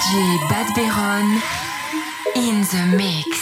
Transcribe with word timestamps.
DJ 0.00 0.38
Bad 0.48 0.74
Baron 0.74 1.26
in 2.34 2.62
the 2.62 2.96
mix. 2.96 3.39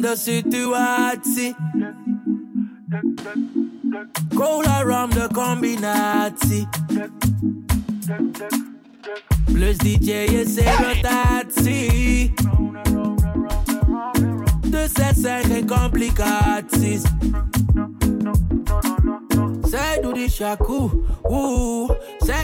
De 0.00 0.16
situatie. 0.16 1.54
Cola 4.34 4.82
rum 4.82 5.10
de 5.10 5.28
combinatie. 5.32 6.68
Plus 9.52 9.76
DJ 9.78 10.10
is 10.10 10.56
in 10.56 10.72
rotatie. 10.84 12.32
Dus 14.66 14.92
er 14.94 15.14
zijn 15.14 15.44
geen 15.44 15.66
complicaties. 15.66 17.02
Zij 19.62 20.00
doet 20.00 20.14
die 20.14 20.30
shaku, 20.30 20.90
woe. 21.22 21.98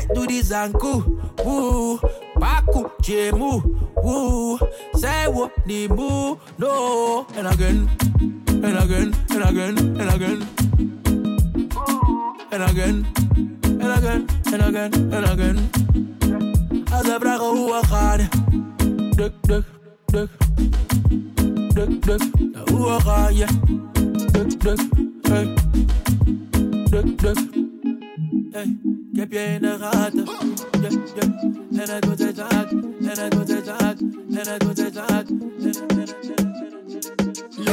Zij 0.09 0.17
doet 0.17 0.29
die 0.29 0.45
zanku, 0.45 1.03
woe. 1.45 1.99
Baku, 2.35 2.87
jemu, 3.01 3.63
woe. 3.95 4.59
Zij 4.93 5.31
wordt 5.33 5.67
niet 5.67 5.95
moe, 5.95 6.37
no. 6.57 7.27
And 7.37 7.47
again, 7.47 7.89
and 8.63 8.77
again, 8.77 9.15
and 9.29 9.43
again, 9.43 9.77
and 10.01 10.11
again. 10.11 10.43
And 12.51 12.63
again, 12.63 13.07
and 13.81 13.91
again, 13.91 14.27
and 14.53 14.63
again, 14.63 15.13
and 15.13 15.29
again. 15.29 15.71
Als 16.93 17.07
ze 17.07 17.17
vragen 17.21 17.47
hoe 17.47 17.81
we 17.81 17.87
gaan, 17.87 18.29
duk, 19.17 19.33
duk, 19.41 19.65
duk. 20.07 20.31
Duk, 21.75 22.03
duk, 22.07 22.23
hoe 22.71 22.85
we 22.85 23.01
gaan, 23.01 23.35
ja. 23.35 23.47
Duk, 24.33 24.61
duk, 24.61 24.81
hey. 25.23 25.55
Duk, 26.91 27.19
duk. 27.19 27.39
Hey, 28.51 28.77
heb 29.19 29.33
je 29.33 29.39
in 29.39 29.63
de 29.63 29.77
gaten. 29.81 30.25
Ja, 30.81 30.89
ja. 31.15 31.23
En 31.71 31.95
het. 31.95 32.05
En 32.05 32.29
het 32.29 32.39
hard. 32.39 32.71
En 33.03 33.19
het. 33.19 34.65
Yo, 37.51 37.73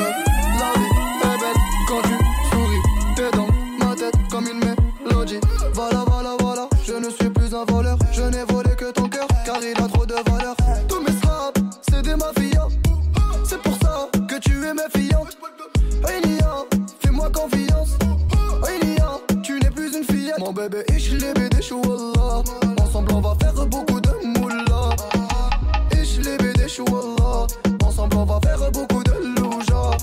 la 0.59 0.69
vie 0.75 0.91
est 1.21 1.37
belle 1.39 1.59
quand 1.87 2.01
tu 2.01 2.15
souris. 2.49 2.83
T'es 3.15 3.31
dans 3.31 3.49
ma 3.79 3.95
tête 3.95 4.17
comme 4.29 4.47
une 4.47 4.59
mélodie. 4.59 5.39
Bébé, 20.55 20.85
ich 20.95 21.11
liebe 21.11 21.49
dich, 21.49 21.71
wallah. 21.71 22.41
Ensemble, 22.81 23.13
on 23.13 23.21
va 23.21 23.35
faire 23.39 23.65
beaucoup 23.67 23.99
de 23.99 24.13
moula. 24.39 24.95
Ich 25.91 26.17
liebe 26.17 26.53
dich, 26.53 26.79
wallah. 26.79 27.45
Ensemble, 27.83 28.17
on 28.17 28.25
va 28.25 28.39
faire 28.41 28.71
beaucoup 28.71 29.03
de 29.03 29.13
louja. 29.35 29.97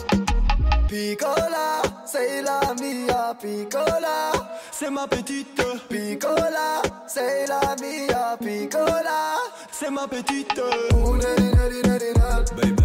Piccola, 0.89 1.83
c'est 2.05 2.43
la 2.43 2.61
mia, 2.81 3.35
piccola. 3.41 4.33
C'est 4.71 4.91
ma 4.91 5.07
petite. 5.07 5.63
Piccola, 5.89 6.83
c'est 7.07 7.47
la 7.47 7.75
mia, 7.81 8.37
piccola. 8.39 9.39
C'est 9.71 9.91
ma 9.91 10.07
petite. 10.07 10.61
Baby, 12.57 12.82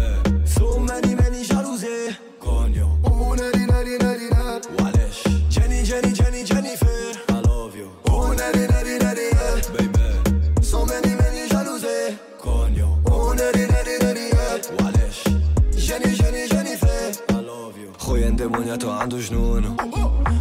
ديمونياتو 18.48 18.90
عنده 18.90 19.18
جنونو 19.18 19.76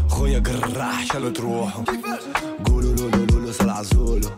خويا 0.09 0.39
قرح 0.39 1.05
شالو 1.05 1.29
تروحو 1.29 1.83
قولو 2.65 2.93
لو 2.93 3.09
لو 3.09 3.39
لو 3.39 3.51
سال 3.51 3.69
عزولو 3.69 4.29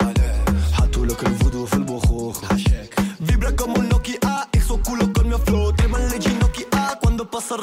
حطو 0.73 1.05
لك 1.05 1.23
الفودو 1.27 1.65
في 1.65 1.73
البخوخ. 1.73 2.45
فيبرا 3.25 3.49
كومو 3.49 3.81
نوكي 3.81 4.13
Nokia 4.13 4.47
إكسو 4.55 4.77
كولو 4.77 5.13
culo 5.13 5.37
فلو. 5.37 5.71
mi 5.71 6.15
لجي 6.15 6.33
نوكي 6.33 6.65
maleggino 6.65 7.01
كوندو 7.01 7.23
ha 7.23 7.25
quando 7.25 7.25
passa 7.25 7.55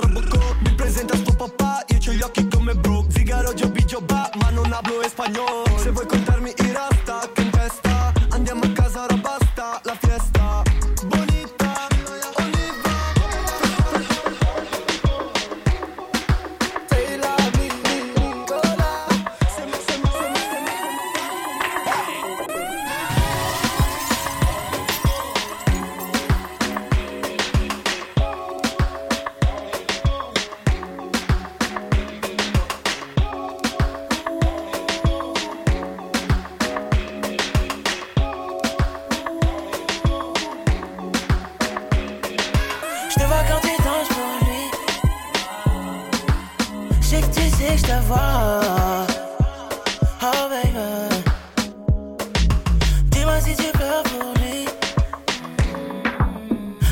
Tu 53.56 53.72
pleures 53.72 54.02
pour 54.02 54.32
lui. 54.40 54.66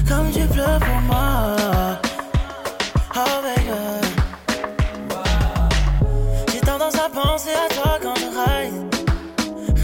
Comme 0.08 0.30
tu 0.32 0.46
pleures 0.52 0.78
pour 0.80 1.00
moi. 1.02 1.56
Oh. 3.16 3.20
J'ai 6.52 6.60
tendance 6.60 6.94
à 6.94 7.08
penser 7.08 7.50
à 7.50 7.74
toi 7.74 7.98
quand 8.02 8.14
je 8.16 8.26
ride. 8.38 8.94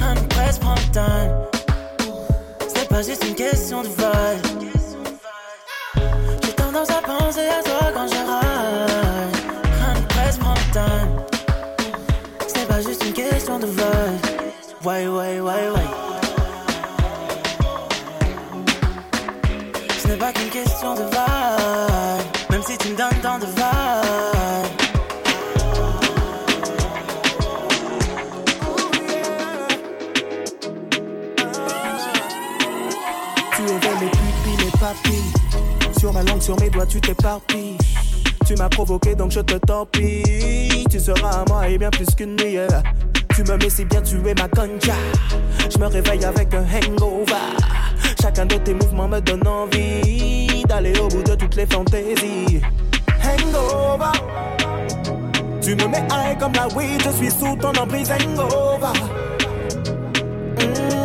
Rien 0.01 0.15
presse. 0.29 0.61
C'est 2.69 2.89
pas 2.89 3.03
juste 3.03 3.25
une 3.29 3.35
question 3.35 3.83
de 3.83 3.89
vibe. 3.89 4.71
J'ai 6.43 6.53
tendance 6.53 6.91
à 6.91 7.01
penser 7.03 7.20
Sur 36.51 36.59
mes 36.59 36.71
doigts, 36.71 36.87
tu 36.87 37.01
t'éparpilles. 37.01 37.79
Tu 38.45 38.57
m'as 38.57 38.69
provoqué 38.69 39.15
donc 39.15 39.31
je 39.31 39.39
te 39.39 39.55
torpille. 39.55 40.85
Tu 40.91 40.99
seras 40.99 41.43
à 41.43 41.45
moi 41.49 41.69
et 41.69 41.79
bien 41.79 41.91
plus 41.91 42.13
qu'une 42.17 42.35
nuit. 42.35 42.59
Tu 43.37 43.45
me 43.45 43.57
mets 43.57 43.71
si 43.71 43.85
bien, 43.85 44.03
tu 44.03 44.17
es 44.17 44.35
ma 44.35 44.49
concha. 44.49 44.95
Je 45.73 45.79
me 45.79 45.87
réveille 45.87 46.25
avec 46.25 46.53
un 46.53 46.65
hangover. 46.65 47.35
Chacun 48.21 48.47
de 48.47 48.57
tes 48.57 48.75
mouvements 48.75 49.07
me 49.07 49.21
donne 49.21 49.47
envie 49.47 50.65
d'aller 50.65 50.93
au 50.99 51.07
bout 51.07 51.23
de 51.23 51.37
toutes 51.37 51.55
les 51.55 51.67
fantaisies. 51.67 52.61
Hangover. 53.23 54.19
Tu 55.63 55.77
me 55.77 55.87
mets 55.87 56.05
high 56.11 56.37
comme 56.37 56.55
la 56.55 56.67
weed, 56.75 57.01
je 57.05 57.11
suis 57.11 57.31
sous 57.31 57.55
ton 57.61 57.71
emprise 57.81 58.11
hangover. 58.11 58.99
Mm. 60.59 61.00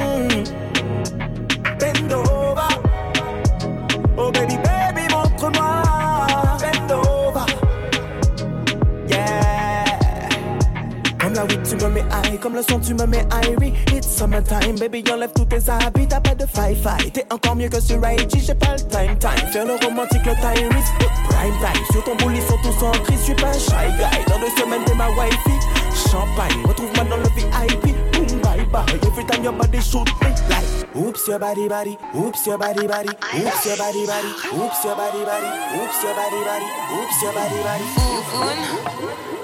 Aïe, 11.75 12.39
comme 12.39 12.55
le 12.55 12.61
son, 12.61 12.79
tu 12.79 12.93
me 12.93 13.05
mets 13.05 13.27
Irie. 13.43 13.73
It's 13.93 14.07
summertime, 14.07 14.79
baby, 14.79 15.03
enlève 15.11 15.31
tous 15.35 15.45
tes 15.45 15.69
habits. 15.69 16.07
T'as 16.07 16.21
pas 16.21 16.33
de 16.33 16.45
fi-fi. 16.45 17.11
T'es 17.11 17.25
encore 17.31 17.55
mieux 17.55 17.67
que 17.67 17.81
sur 17.81 17.97
IG, 17.97 18.39
j'ai 18.39 18.55
pas 18.55 18.73
le 18.73 18.87
time 18.87 19.17
time. 19.19 19.47
Faire 19.51 19.65
le 19.65 19.73
romantique, 19.85 20.25
le 20.25 20.33
Tyrese. 20.35 20.91
Prime 21.27 21.53
time, 21.59 21.85
sur 21.91 22.03
ton 22.05 22.15
boule, 22.15 22.35
ils 22.35 22.41
sont 22.43 22.57
tous 22.63 22.85
en 22.85 22.91
crise. 22.91 23.19
J'suis 23.23 23.35
pas 23.35 23.51
shy 23.53 23.91
guy. 23.97 24.23
Dans 24.27 24.39
deux 24.39 24.49
semaines, 24.57 24.85
t'es 24.85 24.95
ma 24.95 25.09
wifey. 25.09 25.59
Champagne, 26.09 26.63
retrouve-moi 26.65 27.03
dans 27.09 27.17
le 27.17 27.29
VIP. 27.35 27.93
Boom, 28.13 28.39
bye 28.41 28.65
bye. 28.71 28.85
Every 29.03 29.25
time 29.25 29.43
your 29.43 29.53
body 29.53 29.81
shoot 29.81 30.07
me 30.21 30.29
like. 30.49 30.95
Oops, 30.95 31.27
your 31.27 31.39
body, 31.39 31.67
body. 31.67 31.97
Oops, 32.15 32.45
your 32.45 32.57
body, 32.57 32.87
body. 32.87 33.09
Oops, 33.09 33.65
your 33.65 33.77
body, 33.77 34.05
body. 34.07 34.31
Oops, 34.55 34.83
your 34.85 34.95
body, 34.95 35.25
body. 35.25 35.49
Oops, 35.75 36.03
your 36.03 36.15
body, 36.15 36.41
body. 36.45 36.67
Oops, 36.95 37.21
your 37.21 37.33
body, 37.33 37.59
body. 37.63 37.83
Foufoun. 37.95 38.57
Foufoun. 38.63 39.35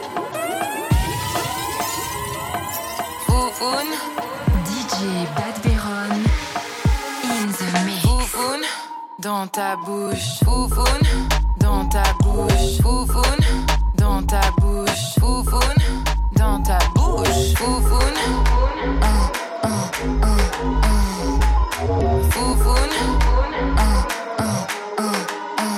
DJ 3.61 5.27
Bad 5.35 5.55
Veron. 5.61 6.25
In 7.23 7.51
the 7.51 7.85
mix. 7.85 8.01
Foufoun. 8.01 8.61
Dans 9.19 9.45
ta 9.45 9.75
bouche. 9.75 10.39
Foufoun. 10.43 11.01
Dans 11.59 11.85
ta 11.85 12.01
bouche. 12.21 12.81
Foufoun. 12.81 13.39
Dans 13.99 14.23
ta 14.23 14.41
bouche. 14.59 15.13
Foufoun. 15.19 15.75
Dans 16.35 16.59
ta 16.63 16.79
bouche. 16.95 17.53
Foufoun. 17.55 18.15
Un, 19.03 19.29
un, 19.63 19.77
un, 20.23 20.23
un. 20.23 20.39
Foufoun. 22.31 22.91
Un, 23.77 23.95
un, 24.39 24.55
un, 24.97 25.13
un. 25.57 25.73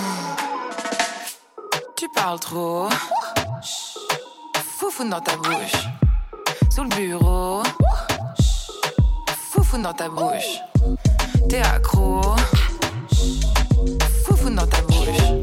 Tu 1.97 2.07
parles 2.15 2.39
trop. 2.39 2.87
Foufoune 4.77 5.09
dans 5.09 5.19
ta 5.19 5.35
bouche. 5.35 5.89
Sous 6.73 6.81
le 6.81 6.89
bureau. 6.89 7.61
Chut. 8.39 8.95
Foufoune 9.51 9.83
dans 9.83 9.93
ta 9.93 10.09
bouche. 10.09 10.59
T'es 11.47 11.61
accro. 11.61 12.19
Chut. 13.11 13.45
Foufoune 14.25 14.55
dans 14.55 14.65
ta 14.65 14.81
bouche. 14.81 15.42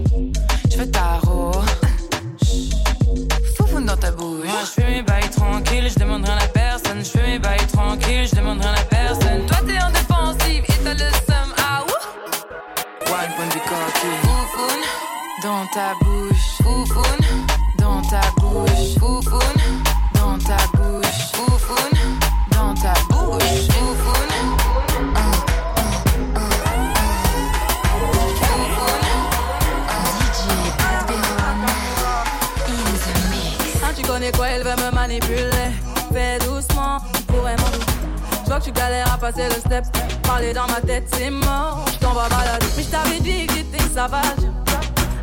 Passer 39.31 39.49
le 39.49 39.61
step. 39.61 39.85
Parler 40.23 40.53
dans 40.53 40.67
ma 40.67 40.81
tête, 40.81 41.05
c'est 41.15 41.31
mort. 41.31 41.85
Je 41.93 41.99
t'en 41.99 42.13
vais 42.13 42.29
balader. 42.29 42.67
Mais 42.77 42.83
je 42.83 42.89
t'avais 42.89 43.21
dit 43.21 43.47
que 43.47 43.55
t'étais 43.55 43.83
sauvage. 43.85 44.45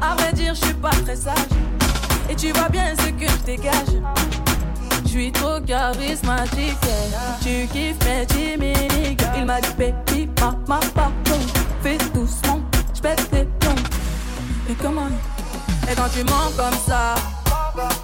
À 0.01 0.15
vrai 0.15 0.33
dire, 0.33 0.54
je 0.54 0.65
suis 0.65 0.74
pas 0.74 0.89
très 0.89 1.15
sage. 1.15 1.36
Et 2.30 2.36
tu 2.36 2.51
vois 2.51 2.69
bien 2.69 2.94
ce 2.98 3.09
que 3.09 3.30
je 3.30 3.45
dégage. 3.45 4.01
Je 5.04 5.09
suis 5.09 5.31
trop 5.31 5.59
charismatique. 5.62 6.77
Tu 7.42 7.68
kiffes 7.68 7.98
mes 8.06 8.27
chimiques. 8.27 9.21
Il 9.38 9.45
m'a 9.45 9.62
dit, 9.62 9.74
baby, 9.77 10.30
ma, 10.39 10.54
ma, 10.68 10.80
pardon. 10.94 11.39
Fais 11.81 11.98
doucement, 12.13 12.59
je 12.94 13.01
pète 13.01 13.30
tes 13.30 13.45
plombs. 13.59 13.75
Et 14.69 14.74
comment 14.81 15.07
Et 15.89 15.95
quand 15.95 16.09
tu 16.13 16.24
mens 16.24 16.51
comme 16.57 16.80
ça, 16.88 17.15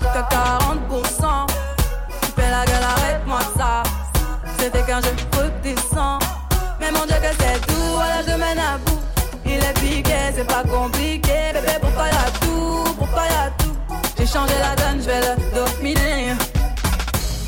t'as 0.01 0.23
40%. 0.23 1.47
Tu 2.21 2.31
fais 2.35 2.49
la 2.49 2.65
gueule, 2.65 2.83
arrête-moi 2.83 3.39
ça. 3.57 3.83
C'était 4.57 4.83
quand 4.87 5.01
je 5.03 5.32
Mais 5.63 6.91
mon 6.91 7.05
Dieu, 7.05 7.15
que 7.21 7.33
c'est 7.39 7.65
tout, 7.67 7.93
voilà, 7.93 8.21
je 8.21 8.31
mène 8.31 8.59
à 8.59 8.77
bout. 8.85 8.99
Il 9.45 9.63
est 9.63 9.73
piqué, 9.79 10.13
c'est 10.35 10.45
pas 10.45 10.63
compliqué. 10.63 11.53
Bébé, 11.53 11.77
pourquoi 11.81 12.07
y'a 12.07 12.31
tout 12.41 12.93
Pourquoi 12.97 13.23
y'a 13.23 13.49
tout 13.57 13.73
J'ai 14.17 14.25
changé 14.25 14.53
la 14.59 14.75
donne, 14.75 15.01
je 15.01 15.07
vais 15.07 15.21
le 15.21 15.35
dominer. 15.55 16.33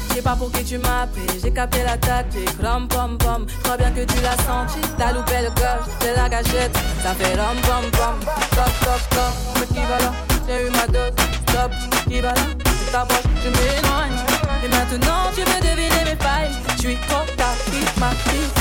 Je 0.07 0.15
sais 0.15 0.21
pas 0.21 0.35
pour 0.37 0.49
qui 0.49 0.63
tu 0.63 0.77
m'as 0.77 1.07
j'ai 1.43 1.51
capté 1.51 1.83
la 1.83 1.97
tactique, 1.97 2.49
rom 2.63 2.87
pom 2.87 3.17
pom. 3.17 3.45
Je 3.49 3.63
crois 3.63 3.75
bien 3.75 3.91
que 3.91 4.05
tu 4.05 4.21
l'as 4.21 4.37
senti, 4.43 4.79
t'as 4.97 5.11
loupé 5.11 5.41
le 5.41 5.49
coche, 5.49 5.91
c'est 5.99 6.15
la 6.15 6.29
gâchette, 6.29 6.77
ça 7.03 7.13
fait 7.13 7.35
rom 7.35 7.57
pom 7.63 7.91
pom. 7.91 8.33
Stop, 8.53 8.69
stop, 8.81 9.01
stop, 9.11 9.67
qui 9.67 9.81
va 9.89 9.99
là, 9.99 10.13
j'ai 10.47 10.67
eu 10.67 10.69
ma 10.69 10.87
dose. 10.87 11.11
Stop, 11.49 11.71
qui 12.07 12.21
va 12.21 12.29
là, 12.29 12.41
tu 12.63 12.91
t'approches, 12.91 13.23
je 13.43 13.49
m'éloigne. 13.49 14.34
Et 14.65 14.67
maintenant 14.67 15.29
tu 15.35 15.41
veux 15.41 15.61
deviner 15.61 16.03
mes 16.05 16.15
failles, 16.23 16.49
je 16.77 16.81
suis 16.81 16.97
trop 17.07 17.23
charismatique. 17.37 18.55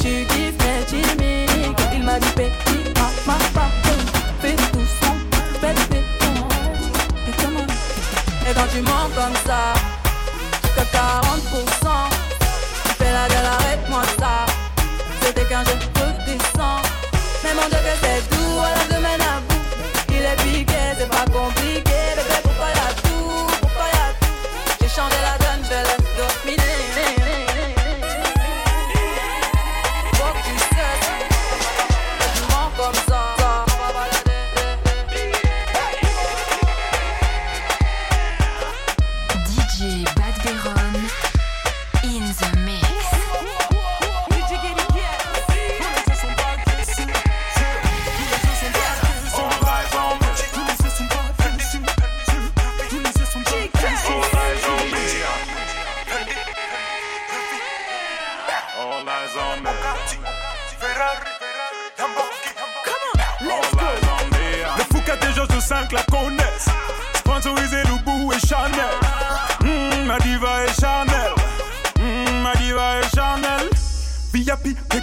Tu 0.00 0.24
kiffes 0.26 0.54
mes 0.62 0.86
chimiques, 0.88 1.80
il 1.92 2.04
m'a 2.04 2.20
dit 2.20 2.30
petit, 2.36 2.84
ma, 2.94 3.32
ma, 3.32 3.38
pardon. 3.52 3.98
Fais 4.40 4.54
doucement, 4.54 5.16
fais 5.60 5.74
tes 5.74 6.04
tons. 6.20 6.46
Et 7.26 7.32
comment? 7.42 7.66
Et 8.48 8.54
quand 8.54 8.68
tu 8.72 8.80
mens 8.82 9.10
comme 9.16 9.34
ça, 9.44 9.74
que 10.76 10.82
40%. 10.82 12.10
Tu 12.84 12.90
fais 12.98 13.12
la 13.12 13.28
gueule, 13.28 13.50
arrête-moi 13.58 14.02
ça. 14.20 14.46
C'était 15.20 15.46
quand 15.50 15.64
je 15.64 15.72
redescends. 16.00 16.82
Mais 17.42 17.54
mon 17.54 17.68
Dieu, 17.68 17.78
que 17.78 17.94
c'est 18.02 18.22
doux, 18.30 18.62
je 18.88 18.96
mène 18.96 19.20
à 19.20 19.40
bout. 19.48 19.64
Il 20.10 20.22
est 20.22 20.36
piqué, 20.36 20.80
c'est 20.96 21.08
pas 21.08 21.24
compliqué. 21.24 22.09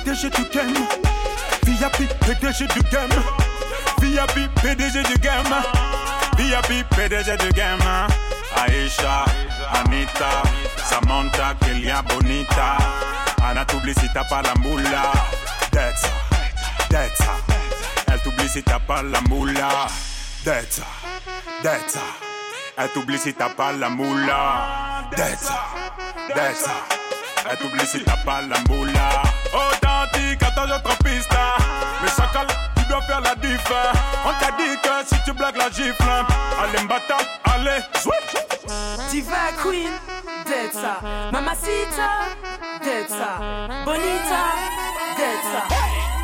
PDG 0.04 0.30
du 0.30 0.44
game. 0.54 0.74
VIP, 1.66 2.08
PDG 2.20 2.68
du 2.68 2.82
game. 2.92 3.10
VIP, 4.00 4.48
PDG 4.62 5.04
du 5.04 5.20
game. 5.20 5.56
VIP, 6.38 6.88
PDG 6.89 7.38
du 7.38 7.50
game. 7.54 7.80
Aisha, 8.56 9.25
Anita, 9.74 10.44
Samantha, 10.77 11.56
Kelia 11.62 12.01
Bonita. 12.04 12.77
Anna 13.44 13.66
t'oublie 13.66 13.94
si 13.96 14.08
t'as 14.13 14.24
pas 14.24 14.42
la 14.42 14.54
moula. 14.62 15.12
That's 15.72 16.04
That's 16.89 17.22
Elle 18.12 18.20
t'oublie 18.22 18.50
si 18.50 18.63
t'as 18.63 18.80
pas 18.80 19.01
la 19.01 19.22
moula. 19.22 19.88
Elle 22.77 22.89
t'oublie 22.94 23.18
si 23.18 23.34
t'as 23.34 23.50
pas 23.50 23.72
la 23.74 23.89
moula. 23.89 25.10
Elle 27.50 28.04
t'as 28.04 28.18
pas 28.18 28.42
la 28.42 28.58
moula. 28.68 29.22
Authentique, 29.54 30.44
attends, 30.44 30.68
je 30.68 30.82
trompiste. 30.84 31.30
Mais 32.01 32.10
chacal, 32.10 32.48
tu 32.75 32.86
dois 32.89 33.01
faire 33.01 33.22
la 33.22 33.36
diff. 33.36 33.72
On 34.25 34.34
t'a 34.39 34.51
dit 34.58 34.75
que 34.84 35.16
si 35.16 35.24
tu 35.24 35.34
blagues 35.34 35.56
la 35.56 35.70
gifle. 35.70 36.04
Allez, 36.62 36.84
m'bata, 36.84 37.18
allez, 37.46 37.84
switch. 38.01 38.34
Diva 39.12 39.51
Queen, 39.62 39.92
Delta. 40.46 41.00
Mamacita, 41.32 42.10
Delta. 42.84 43.39
Bonita, 43.86 44.42
Delta. 45.16 45.63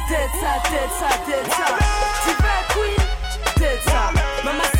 Delta, 0.10 0.52
Delta, 0.70 1.10
Delta. 1.26 1.66
Diva 2.26 2.56
Queen, 2.74 3.08
Delta. 3.58 4.12
Mamacita, 4.44 4.73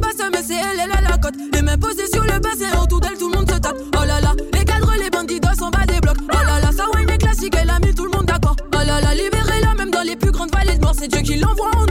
bassin, 0.00 0.30
mais 0.32 0.42
c'est 0.42 0.54
elle, 0.54 0.80
elle 0.84 0.92
a 0.92 1.00
la 1.08 1.18
cote. 1.18 1.34
Les 1.52 1.62
mains 1.62 1.78
posées 1.78 2.06
sur 2.12 2.22
le 2.22 2.38
bassin, 2.40 2.82
autour 2.82 3.00
d'elle, 3.00 3.18
tout 3.18 3.30
le 3.30 3.38
monde 3.38 3.50
se 3.50 3.58
tape. 3.58 3.76
Oh 3.96 4.04
là 4.04 4.20
là, 4.20 4.34
les 4.52 4.64
cadres, 4.64 4.94
les 5.02 5.10
bandits 5.10 5.40
d'os, 5.40 5.60
on 5.60 5.70
va 5.70 5.86
des 5.86 6.00
blocs. 6.00 6.18
Oh 6.32 6.46
là 6.46 6.60
là, 6.60 6.70
ça 6.72 6.84
wine 6.94 7.10
est 7.10 7.18
classique, 7.18 7.54
elle 7.60 7.70
a 7.70 7.78
mis 7.78 7.94
tout 7.94 8.04
le 8.04 8.10
monde 8.10 8.26
d'accord. 8.26 8.56
Oh 8.74 8.78
là 8.86 9.00
là, 9.00 9.14
libérez-la, 9.14 9.74
même 9.74 9.90
dans 9.90 10.02
les 10.02 10.16
plus 10.16 10.32
grandes 10.32 10.52
vallées 10.52 10.76
de 10.76 10.82
mort, 10.82 10.94
c'est 10.98 11.08
Dieu 11.08 11.20
qui 11.20 11.36
l'envoie 11.36 11.70
en 11.76 11.89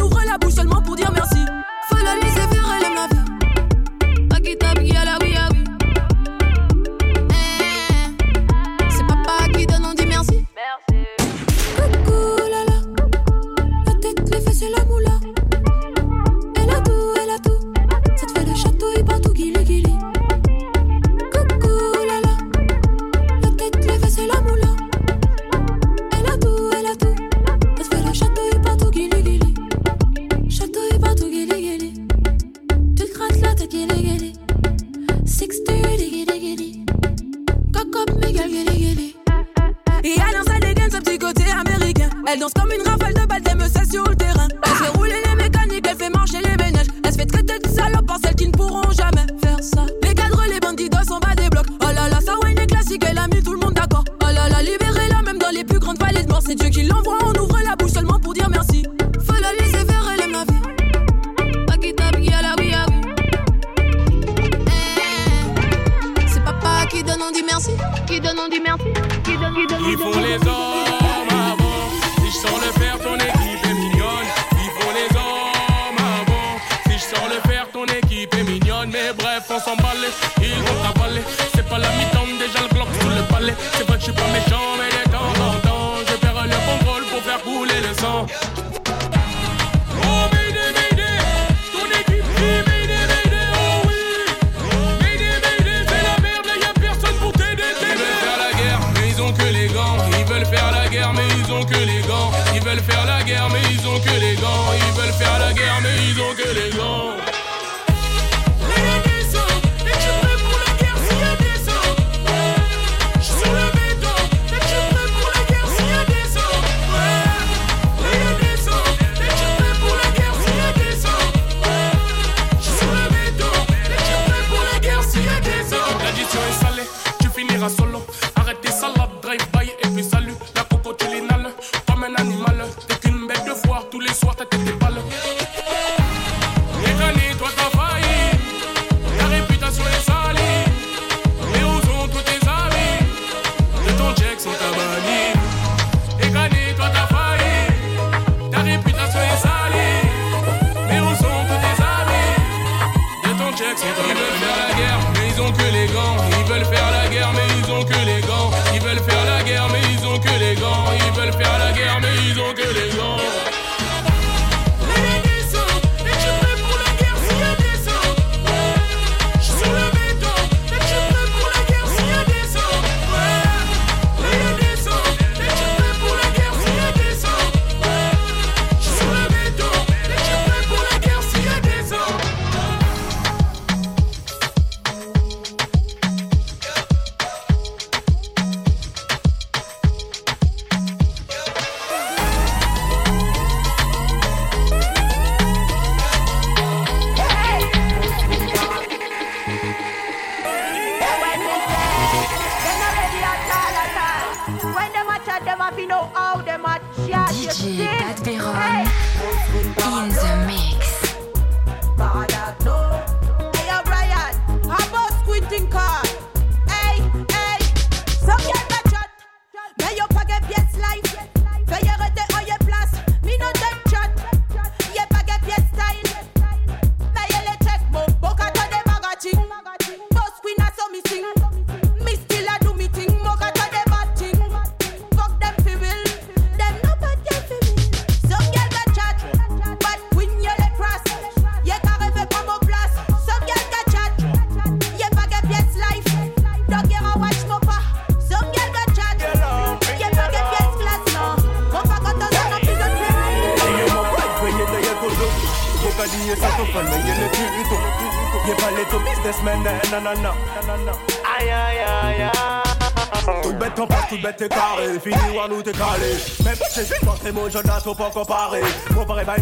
faut 267.90 267.96
pas 267.96 268.12
comparer. 268.12 268.62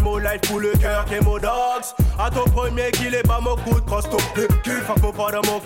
Mon 0.02 0.18
life 0.18 0.40
pour 0.48 0.60
le 0.60 0.72
cœur 0.72 1.04
qui 1.04 1.14
est 1.14 1.20
mon 1.20 1.38
dogs. 1.38 1.84
À 2.18 2.30
ton 2.30 2.44
premier 2.44 2.90
qu'il 2.92 3.14
est 3.14 3.26
pas 3.26 3.40
mon 3.40 3.56
coup 3.56 3.80
de 3.80 3.84
cross, 3.84 4.08
ton 4.08 4.16
cul. 4.34 4.48
Mon 5.02 5.12
pas 5.12 5.32
dans 5.32 5.42
mon. 5.46 5.60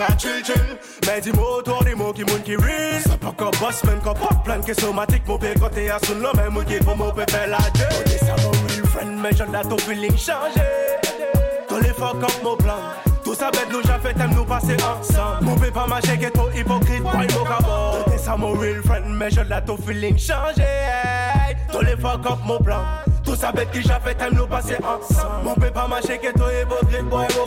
Mais 1.07 1.21
dis-moi 1.21 1.59
autour 1.59 1.85
des 1.85 1.95
mots 1.95 2.13
qui 2.13 2.25
moun 2.25 2.43
qui 2.43 2.57
rit. 2.57 3.01
C'est 3.05 3.19
pas 3.19 3.33
comme 3.37 3.51
boss, 3.61 3.85
man, 3.85 4.01
comme 4.03 4.15
pas 4.15 4.35
plein 4.45 4.59
de 4.59 4.75
somatique. 4.75 5.23
Mon 5.27 5.39
père 5.39 5.55
quand 5.61 5.71
t'es 5.71 5.91
à 5.91 5.99
son 6.05 6.17
nom, 6.17 6.31
même 6.35 6.65
qui 6.65 6.77
pour 6.79 6.97
mon 6.97 7.11
pépé 7.11 7.47
la 7.49 7.59
gueule. 7.59 7.89
On 7.93 8.11
est 8.11 8.19
ça, 8.19 8.37
mon 8.43 8.51
real 8.51 8.87
friend, 8.87 9.21
mais 9.21 9.31
j'en 9.37 9.61
ai 9.61 9.63
ton 9.63 9.79
feeling 9.79 10.17
changé. 10.17 10.61
Tous 11.69 11.79
les 11.79 11.93
fuck 11.93 12.23
up 12.23 12.33
mon 12.43 12.57
plan. 12.57 12.79
Tout 13.25 13.35
ça 13.35 13.51
bête 13.51 13.69
nous 13.71 13.83
fait 13.83 14.35
nous 14.35 14.45
passer 14.45 14.77
ensemble 14.83 15.45
Mon 15.45 15.57
pas 15.57 15.87
marcher 15.87 16.19
que 16.19 16.27
ton 16.27 16.51
hypocrite 16.51 17.03
boy 17.03 17.13
mon 17.15 18.19
ça 18.19 18.37
mon 18.37 18.53
real 18.53 18.83
friend 18.83 19.05
mais 19.09 19.31
je 19.31 19.41
l'ai 19.41 19.65
ton 19.65 19.77
feeling 19.77 20.19
changé 20.19 20.82
voler 21.83 21.97
fuck 21.97 22.27
up 22.27 22.39
mon 22.45 22.59
plan. 22.59 22.83
Tout 23.25 23.37
sa 23.37 23.53
bête 23.53 23.71
qui 23.71 23.83
j'avais 23.83 24.15
time 24.15 24.35
nous 24.35 24.47
passer 24.47 24.77
ensemble. 24.77 25.45
Mon 25.45 25.55
père 25.55 25.73
pas 25.73 25.89
marché 25.89 26.19
que 26.19 26.33
toi 26.37 26.53
et 26.53 26.65
bob 26.65 26.91
les 26.91 27.03
boy 27.03 27.27
mon 27.37 27.47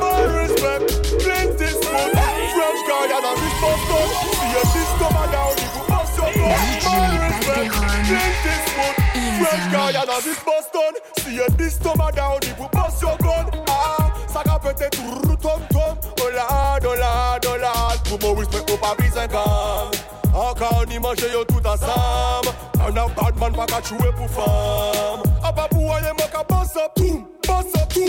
My 0.00 0.22
respect, 0.38 0.86
plenty 1.18 1.66
smoke 1.66 2.12
French 2.54 2.82
guy 2.86 3.10
and 3.10 3.24
a 3.24 3.32
rich 3.40 3.56
bastard 3.60 4.08
See 4.36 4.50
your 4.52 4.66
system 4.66 5.12
and 5.16 5.30
now 5.32 5.50
you 5.50 5.68
go 5.74 5.80
pass 5.88 6.16
your 6.16 6.30
blood 6.34 6.60
My 6.84 7.18
respect, 7.28 7.70
plenty 8.06 8.54
smoke 8.70 8.98
French 9.40 9.66
guy 9.72 9.90
and 9.90 10.10
a 10.10 10.16
rich 10.26 10.42
bastard 10.44 10.94
See 11.18 11.34
your 11.34 11.50
system 11.58 12.00
and 12.00 12.16
now 12.16 12.34
you 12.34 12.54
go 12.58 12.66
pass 12.68 13.00
your 13.02 13.16
gun 13.18 13.46
Ah, 13.68 14.10
ça 14.26 14.42
va 14.44 14.58
peut-être 14.58 14.98
tout 15.22 15.36
tom 15.36 15.60
tom 15.70 15.96
Oh 16.22 16.30
là, 16.34 16.46
oh 16.50 16.80
Dollar, 16.80 17.40
dollar, 17.40 17.40
dollar 17.40 18.02
Pour 18.08 18.18
mon 18.20 18.34
respect, 18.34 18.72
on 18.72 18.76
pas 18.76 18.94
besoin 18.98 19.26
de 19.26 19.99
Encore 20.40 20.86
ni 20.88 20.98
manger 20.98 21.30
yo 21.32 21.44
tout 21.44 21.66
ensemble 21.66 22.48
Un 22.80 22.96
a 22.96 23.06
bad 23.08 23.38
man 23.38 23.52
pas 23.52 23.66
qu'à 23.66 23.82
jouer 23.82 24.10
pour 24.16 24.28
femme 24.30 25.22
Ah 25.44 25.52
bah 25.52 25.68
pour 25.70 25.94
aller 25.94 26.12
moi 26.16 26.26
qu'à 26.32 26.42
boss 26.44 26.76
up, 26.76 26.92
boom, 26.96 27.26
boss 27.46 27.66
up, 27.76 27.92
boom. 27.92 28.08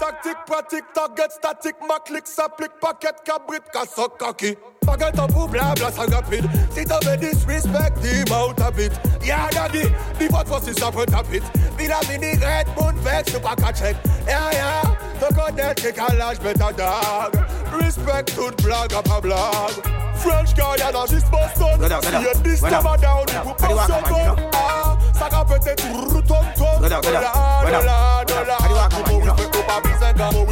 Tactique, 0.00 0.36
pratique, 0.62 0.92
target, 0.94 1.32
statique, 1.32 1.76
ma 1.88 1.98
clique, 1.98 2.26
s'applique, 2.26 2.72
paquet, 2.80 3.14
cabrit, 3.24 3.60
cassoc, 3.72 4.18
kaki. 4.18 4.56
Paquet 4.86 5.18
en 5.18 5.26
pour 5.26 5.48
blabla, 5.48 5.90
ça 5.90 6.02
rapide. 6.14 6.48
Si 6.74 6.84
t'avais 6.84 7.16
disrespect, 7.16 7.98
dis-moi 8.00 8.48
où 8.48 8.52
t'habites. 8.52 8.92
Yeah, 9.22 9.48
daddy, 9.52 9.84
dis 10.18 10.28
pas 10.28 10.44
toi 10.44 10.60
si 10.62 10.74
ça 10.74 10.90
peut 10.90 11.06
t'habiter. 11.06 11.46
Villa 11.78 12.00
mini, 12.08 12.34
red, 12.34 12.66
moon, 12.76 12.94
vex, 13.02 13.32
tu 13.32 13.40
pas 13.40 13.54
check. 13.72 13.96
Yeah, 14.26 14.52
yeah, 14.52 14.82
te 15.20 15.34
connais, 15.34 15.74
t'es 15.74 15.92
calage, 15.92 16.38
mais 16.42 16.54
ta 16.54 16.72
dag. 16.72 17.32
Respect 17.80 18.24
toute 18.34 18.62
blague, 18.62 18.92
à 18.94 19.02
pas 19.02 19.20
blague. 19.20 20.02
French 20.16 20.54
guy, 20.54 20.76
and 20.86 20.94
a 20.94 21.06
just 21.08 21.28
Boston. 21.32 21.80
See 21.80 22.22
you 22.22 22.32
this 22.44 22.60
time 22.60 23.00
down, 23.00 23.26
you 23.26 23.40
put 23.42 23.58
bust 23.58 23.88
your 23.88 24.02
gun. 24.02 24.36
Ah, 24.54 24.96
ça 25.18 25.28
va 25.28 25.44
peut-être 25.44 25.82
tout 25.82 26.22
tom 26.22 26.46
tom. 26.56 26.80
Dollar, 26.80 27.00
dollar, 27.00 28.24
dollar. 28.26 28.88
More 29.08 29.20
respect, 29.20 29.58
au 29.58 29.62
pas 29.62 29.80
brise 29.82 30.02
un 30.02 30.12
gars. 30.12 30.30
More 30.30 30.46
respect, 30.46 30.50
au 30.50 30.50
more 30.50 30.50
respect, 30.50 30.50
more 30.50 30.50
respect, 30.50 30.50
more 30.50 30.50
respect, 30.50 30.50
more 30.50 30.50
respect, 30.50 30.50
more 30.50 30.50
respect, 30.50 30.50
more 30.50 30.50
respect, 30.50 30.50
more 30.50 30.50
respect. 30.50 30.51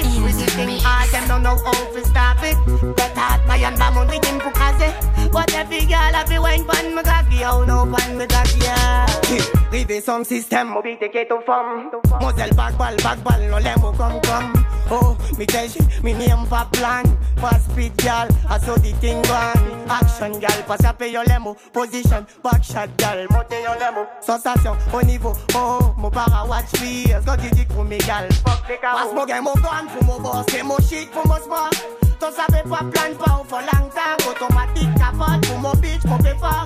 Party 0.00 0.12
started 0.12 0.24
with 0.24 0.40
the 0.40 0.50
thing 0.52 0.78
hard, 0.80 1.10
them 1.10 1.28
don't 1.28 1.42
know 1.42 1.56
how 1.64 1.92
to 1.92 2.04
stop 2.04 2.38
it. 2.42 2.96
Get 2.96 3.16
hot, 3.16 3.44
my 3.46 3.56
and 3.56 3.78
bam 3.78 3.98
on 3.98 4.06
the 4.06 4.18
thing 4.18 4.40
for 4.40 4.50
kaze. 4.52 5.30
But 5.30 5.54
every 5.54 5.80
girl 5.80 5.96
have 5.96 6.26
to 6.26 6.40
wine 6.40 6.64
pan 6.64 6.94
me 6.94 7.02
cocky, 7.02 7.44
oh 7.44 7.64
no 7.64 7.84
pan 7.84 8.16
me 8.16 8.26
cocky, 8.26 8.60
yeah. 8.60 9.06
Rive 9.70 10.02
son 10.02 10.24
système, 10.24 10.68
mobilité 10.70 11.28
au 11.30 11.40
femme. 11.40 11.90
Moselle 12.20 12.54
backball, 12.54 12.96
backball, 12.96 13.48
no 13.50 13.58
lemo 13.58 13.92
come 13.96 14.20
come. 14.22 14.66
Oh, 14.92 15.16
me 15.38 15.46
tell 15.46 15.66
you, 15.66 15.86
me 16.02 16.12
name 16.14 16.44
for 16.46 16.64
plan. 16.72 17.04
Pass 17.36 17.64
speed, 17.66 17.96
girl, 17.98 18.26
I 18.48 18.58
saw 18.58 18.74
the 18.74 18.92
thing 19.00 19.22
gone. 19.22 19.88
Action, 19.88 20.32
girl, 20.40 20.62
pass 20.66 20.84
up 20.84 21.00
your 21.02 21.24
lemo. 21.24 21.56
Position, 21.72 22.26
back 22.42 22.64
shot, 22.64 22.90
girl, 22.98 23.26
monte 23.30 23.60
your 23.62 23.76
lemo. 23.76 24.06
Sensation, 24.20 24.76
au 24.92 25.02
niveau, 25.02 25.32
oh, 25.54 25.94
mon 25.96 26.10
para 26.10 26.44
watch 26.48 26.70
fears. 26.78 27.24
Go 27.24 27.36
dit 27.36 27.64
pour 27.66 27.84
me, 27.84 27.98
girl, 27.98 28.26
the. 28.66 28.96
Pass 28.96 29.14
mon 29.14 29.26
game, 29.26 29.44
mon 29.44 29.54
gun, 29.54 29.86
pour 29.92 30.04
mon 30.04 30.20
boss, 30.20 30.44
c'est 30.48 30.62
mon 30.62 30.76
shit, 30.78 31.10
pour 31.10 31.26
mon 31.26 31.36
sport. 31.36 31.70
T'en 32.18 32.30
savais 32.30 32.62
pas 32.62 32.84
plan, 32.84 33.14
pas 33.18 33.42
for 33.48 33.60
long 33.60 33.88
time. 33.90 34.18
Automatique, 34.28 34.94
capote, 34.96 35.46
pour 35.48 35.58
mon 35.58 35.72
bitch, 35.74 36.04
mon 36.04 36.18
pépère. 36.18 36.64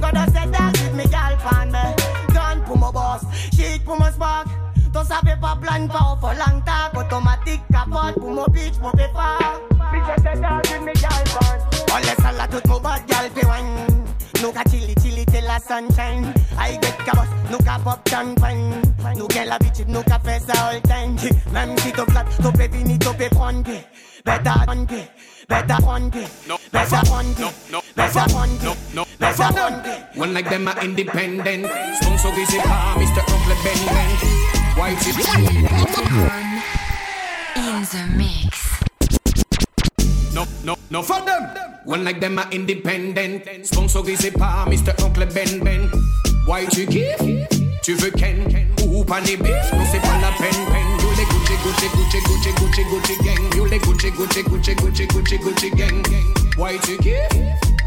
Gotta 0.00 0.26
say 0.32 0.48
that 0.50 0.72
with 0.72 0.94
me, 0.94 1.04
girl, 1.04 1.36
pan 1.42 1.70
me. 1.70 2.34
Gun 2.34 2.60
pour 2.66 2.78
mon 2.78 2.90
boss, 2.90 3.22
shit 3.52 3.84
pour 3.84 3.98
mon 3.98 4.10
spark. 4.10 4.48
T'en 4.92 5.04
savais 5.04 5.36
pas 5.40 5.56
plan, 5.60 5.86
pas 5.88 6.16
for 6.20 6.32
long 6.34 6.60
time. 6.64 6.96
Automatique, 6.96 7.62
capote, 7.70 8.14
pour 8.20 8.30
mon 8.30 8.46
bitch, 8.46 8.78
mon 8.80 8.90
pépère. 8.92 9.60
Bitch, 9.92 10.22
say 10.22 10.40
that 10.40 10.62
with 10.70 10.82
me, 10.82 10.92
girl, 10.94 11.24
pan. 11.38 11.94
On 11.94 11.98
laisse 11.98 12.24
à 12.26 12.32
la 12.32 12.48
toute 12.48 12.66
mon 12.66 12.80
bad, 12.80 13.02
girl, 13.08 13.30
pe 13.30 13.46
wine. 13.46 14.04
Nou 14.42 14.52
ka 14.52 14.62
chili 14.68 14.94
chili 15.00 15.24
till 15.24 15.44
la 15.46 15.58
sunshine 15.58 16.26
I 16.58 16.76
get 16.82 16.98
kabos, 17.06 17.23
nou 17.54 17.62
ka 17.62 17.78
pop 17.78 17.98
champagne 18.10 18.82
Nou 19.14 19.28
gen 19.30 19.46
la 19.46 19.58
bitch, 19.62 19.86
nou 19.86 20.02
ka 20.02 20.18
fè 20.24 20.38
sa 20.42 20.54
all 20.66 20.80
time 20.90 21.14
Même 21.54 21.78
si 21.78 21.92
to 21.94 22.04
flat, 22.10 22.26
to 22.42 22.50
pe 22.50 22.66
fini, 22.72 22.98
to 22.98 23.14
pe 23.14 23.28
fronte 23.30 23.78
Better 24.24 24.58
fronte, 24.66 25.00
better 25.48 25.78
fronte 25.86 26.22
Better 26.74 27.02
fronte, 27.06 27.46
better 27.94 28.26
fronte 28.32 28.74
Better 29.20 29.50
fronte 29.54 29.94
One 30.18 30.34
like 30.34 30.50
them 30.50 30.66
are 30.66 30.82
independent 30.82 31.70
Sponsor 32.02 32.32
busy 32.34 32.58
pa, 32.58 32.98
Mr. 32.98 33.22
Uncle 33.22 33.56
Ben 33.62 33.80
Ben 33.94 34.10
White 34.74 35.06
In 37.54 37.86
the 37.86 38.02
mix. 38.18 38.50
No, 40.34 40.44
no, 40.64 40.74
no 40.90 41.02
for 41.02 41.20
them. 41.22 41.46
One 41.84 42.02
like 42.02 42.18
them 42.18 42.38
are 42.38 42.50
independent. 42.50 43.46
Sponsor 43.62 44.02
c'est 44.18 44.32
pas 44.32 44.66
Mr. 44.66 44.92
Oncle 45.04 45.26
Ben 45.26 45.62
Ben. 45.62 46.03
Why 46.46 46.66
tu 46.70 46.86
kiffes? 46.86 47.48
Tu 47.82 47.94
veux 47.94 48.10
Ken? 48.10 48.36
Ou 48.86 49.02
pas 49.02 49.20
les 49.20 49.36
bifs? 49.36 49.72
Non, 49.72 49.84
c'est 49.90 50.00
pas 50.00 50.18
la 50.20 50.30
peine, 50.36 50.64
peine. 50.66 50.90
You 51.00 51.08
les 51.16 51.24
Gucci, 51.24 51.54
Gucci, 51.64 51.88
Gucci, 51.96 52.18
Gucci, 52.22 52.52
Gucci, 52.52 52.84
Gucci 52.84 53.24
gang. 53.24 53.56
You 53.56 53.64
les 53.64 53.78
Gucci, 53.78 54.10
Gucci, 54.10 54.42
Gucci, 54.42 54.74
Gucci, 54.74 55.06
Gucci, 55.06 55.38
Gucci 55.38 55.70
gang. 55.70 56.02
Why 56.58 56.78
tu 56.82 56.98
kiffes? 56.98 57.40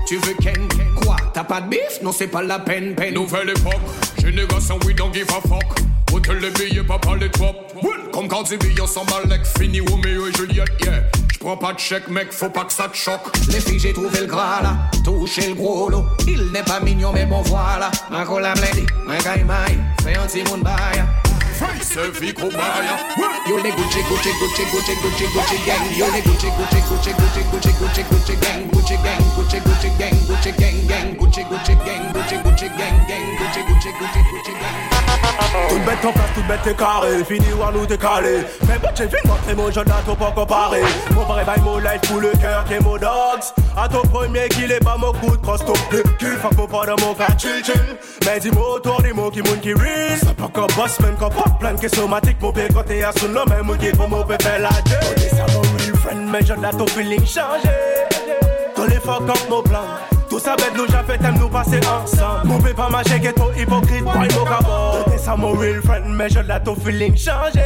Tu 0.07 0.17
veux 0.17 0.33
Ken? 0.41 0.67
Quoi? 0.95 1.17
T'as 1.33 1.43
pas 1.43 1.61
de 1.61 1.69
bif? 1.69 2.01
Non, 2.01 2.11
c'est 2.11 2.27
pas 2.27 2.41
la 2.41 2.57
peine, 2.57 2.95
peine. 2.95 3.13
Nouvelle 3.13 3.49
époque, 3.49 3.81
génération, 4.19 4.79
we 4.85 4.95
don't 4.95 5.13
give 5.13 5.29
a 5.29 5.47
fuck. 5.47 5.63
Hôtel 6.11 6.39
les 6.39 6.49
billets, 6.51 6.83
pas 6.83 6.97
par 6.97 7.15
les 7.15 7.29
top. 7.29 7.73
Comme 8.11 8.27
quand 8.27 8.49
billes, 8.49 8.81
on 8.81 8.87
s'en 8.87 9.05
like 9.29 9.45
fini, 9.59 9.81
Roméo 9.81 10.27
et 10.27 10.33
Juliette, 10.35 10.71
yeah. 10.83 11.03
J'prends 11.47 11.55
pas 11.55 11.71
de 11.71 11.79
chèque, 11.79 12.09
mec, 12.09 12.33
faut 12.33 12.49
pas 12.49 12.65
que 12.65 12.73
ça 12.73 12.89
te 12.89 12.97
choque. 12.97 13.21
Les 13.47 13.61
filles, 13.61 13.79
j'ai 13.79 13.93
trouvé 13.93 14.19
le 14.19 14.25
gras 14.25 14.61
là, 14.61 14.75
touché 15.01 15.47
le 15.47 15.53
gros 15.53 15.89
lot. 15.89 16.03
Il 16.27 16.51
n'est 16.51 16.61
pas 16.61 16.81
mignon, 16.81 17.13
mais 17.13 17.25
bon 17.25 17.41
voilà. 17.43 17.89
Un 18.11 18.25
cola 18.25 18.53
blendé, 18.53 18.85
un 19.07 19.15
caïmaï, 19.15 19.79
fais 20.03 20.17
un 20.17 20.27
petit 20.27 20.43
monde 20.43 20.63
bail. 20.63 21.05
Face 21.53 21.97
vie 22.19 22.33
Kobaya. 22.33 22.99
You 23.47 23.63
les 23.63 23.71
Gucci, 23.71 23.99
Gucci, 24.09 24.29
Gucci, 24.41 24.63
Gucci, 24.73 24.93
Gucci, 25.01 25.23
Gucci 25.33 25.57
gang. 25.65 25.87
You 25.95 26.05
les 26.13 26.21
Gucci, 26.21 26.47
Gucci, 26.47 26.81
Gucci, 26.81 27.11
Gucci, 27.13 27.41
Gucci, 27.49 27.71
Gucci, 27.79 28.03
Gucci 28.11 28.35
gang. 28.41 28.69
Gucci 28.69 28.95
gang, 28.97 29.23
Gucci, 29.37 29.59
Gucci 29.61 29.89
gang, 29.97 30.15
Gucci 30.27 30.51
gang, 30.51 30.85
gang. 30.85 31.15
Gucci, 31.15 31.43
Gucci 31.45 31.75
gang, 31.85 32.11
Gucci, 32.11 32.35
Gucci 32.43 32.67
gang, 32.75 33.07
gang. 33.07 33.23
Gucci, 33.39 33.61
Gucci, 33.63 33.89
Gucci, 33.97 34.19
Gucci 34.33 34.51
gang. 34.51 35.06
Toute 35.69 35.85
bête 35.85 36.05
en 36.05 36.11
face, 36.11 36.33
toute 36.33 36.47
bête 36.47 36.59
t'es 36.63 36.73
carré. 36.73 37.23
Fini 37.23 37.45
nous 37.73 37.85
t'es 37.85 37.97
calé. 37.97 38.39
Mais 38.67 38.77
bon 38.77 38.89
j'ai 38.95 39.05
vu 39.05 39.17
montrer 39.25 39.55
mon 39.55 39.71
jeune 39.71 39.91
à 39.91 40.01
ton 40.05 40.15
pas 40.15 40.31
comparé. 40.31 40.81
Mon 41.13 41.23
vrai 41.23 41.43
bail, 41.43 41.59
mon 41.61 41.77
life 41.77 42.01
pour 42.07 42.19
le 42.19 42.31
cœur 42.31 42.63
qui 42.65 42.73
est 42.73 42.79
mon 42.79 42.97
dogs. 42.97 43.43
À 43.75 43.87
ton 43.87 44.01
premier 44.01 44.47
qu'il 44.49 44.71
est 44.71 44.83
pas 44.83 44.97
mon 44.97 45.11
coup 45.13 45.35
de 45.35 45.41
cross 45.41 45.63
Ton 45.65 45.73
cul, 46.19 46.37
mon 46.57 46.67
pas 46.67 46.85
de 46.85 47.01
mon 47.01 47.13
cas 47.13 47.27
chill 47.37 47.63
chill. 47.63 47.97
Mais 48.25 48.39
dis-moi 48.39 48.75
autour 48.75 49.01
des 49.01 49.13
mots 49.13 49.29
qui 49.29 49.41
moun 49.41 49.59
qui 49.59 49.73
rit 49.73 50.17
C'est 50.19 50.35
pas 50.35 50.49
comme 50.51 50.67
boss 50.75 50.99
man, 50.99 51.15
comme 51.19 51.33
pas 51.33 51.49
plein 51.59 51.75
que 51.75 51.87
somatique 51.87 52.41
Mon 52.41 52.51
père 52.51 52.69
quand 52.73 52.83
t'es 52.83 53.03
à 53.03 53.11
son 53.11 53.29
nom, 53.29 53.45
même 53.45 53.77
qui 53.77 53.89
pour 53.91 54.09
mon 54.09 54.23
pépé 54.23 54.59
la 54.59 54.69
gueule. 54.69 55.29
Ça 55.29 55.45
mon 55.53 55.61
real 55.61 55.95
friend, 55.97 56.29
mais 56.31 56.41
là 56.41 56.71
ton 56.71 56.87
feeling 56.87 57.25
changé. 57.25 57.69
Tous 58.75 58.85
les 58.85 58.99
fuck 58.99 59.29
up 59.29 59.49
nos 59.49 59.61
plans 59.61 60.16
tout 60.37 60.43
ça 60.43 60.55
bête, 60.55 60.73
nous 60.77 60.85
j'avais 60.87 61.17
t'aimes 61.17 61.39
nous 61.39 61.49
passer 61.49 61.79
ensemble. 61.79 62.45
Mon 62.45 62.59
pas 62.59 62.89
ma 62.89 63.01
chèque 63.01 63.25
est 63.25 63.33
trop 63.33 63.51
hypocrite, 63.57 64.05
pas 64.05 64.23
hypocabot. 64.23 65.03
T'es 65.09 65.17
ça 65.17 65.35
mon 65.35 65.53
real 65.53 65.81
friend, 65.81 66.05
mais 66.09 66.29
je 66.29 66.37
l'ai 66.37 66.59
ton 66.63 66.75
feeling 66.75 67.17
changé. 67.17 67.63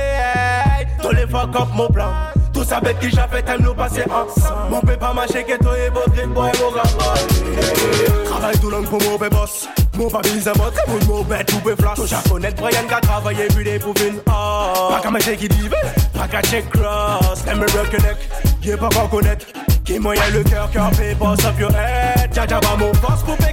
Tous 1.02 1.12
les 1.12 1.28
fuck 1.28 1.54
up 1.54 1.68
mon 1.74 1.90
plan. 1.90 2.14
Tout 2.54 2.64
ça 2.64 2.80
bête 2.80 2.98
qui 3.00 3.10
j'avais 3.10 3.42
t'aimes 3.42 3.64
nous 3.64 3.74
passer 3.74 4.04
ensemble. 4.04 4.70
Mon 4.70 4.80
pas 4.80 5.14
ma 5.14 5.28
chèque 5.28 5.50
est 5.50 5.58
trop 5.58 5.76
hypocrite, 5.76 6.34
pas 6.34 6.48
hypocabot. 6.48 8.24
Travaille 8.24 8.58
tout 8.60 8.70
long 8.70 8.84
pour 8.84 9.04
mauvais 9.04 9.30
boss. 9.30 9.68
Mon 9.98 10.10
papy, 10.10 10.40
c'est 10.42 10.58
votre 10.58 10.72
très 10.72 10.86
bon 10.88 11.06
mot, 11.08 11.24
bête, 11.26 11.48
tout 11.48 11.60
peut 11.60 11.76
flash. 11.78 11.96
Tout 11.96 12.08
japonais, 12.08 12.52
Brian 12.56 12.88
qui 12.88 12.94
a 12.94 13.02
travaillé, 13.02 13.50
vu 13.50 13.66
des 13.66 13.80
pouvines. 13.80 14.20
Pas 14.26 15.02
qu'à 15.04 15.12
ma 15.12 15.20
chèque 15.20 15.40
qui 15.40 15.50
dit, 15.50 15.70
pas 16.14 16.28
qu'à 16.30 16.42
check 16.42 16.70
cross. 16.70 17.44
T'aimes 17.44 17.60
me 17.60 17.66
reconnaître, 17.66 18.22
y'a 18.64 18.78
pas 18.78 18.88
qu'à 18.88 19.08
connaître. 19.12 19.46
Qui 19.92 20.00
moyen 20.00 20.30
le 20.32 20.42
cœur 20.44 20.72
qui 20.72 20.78
a 20.78 20.90
fait 20.92 21.14
boss 21.16 21.44
of 21.44 21.60
your 21.60 21.70
head 21.72 22.34
Jaja 22.34 22.62
va 22.62 22.78
mon 22.78 22.94
force 22.94 23.24
pour 23.24 23.36
tout 23.36 23.44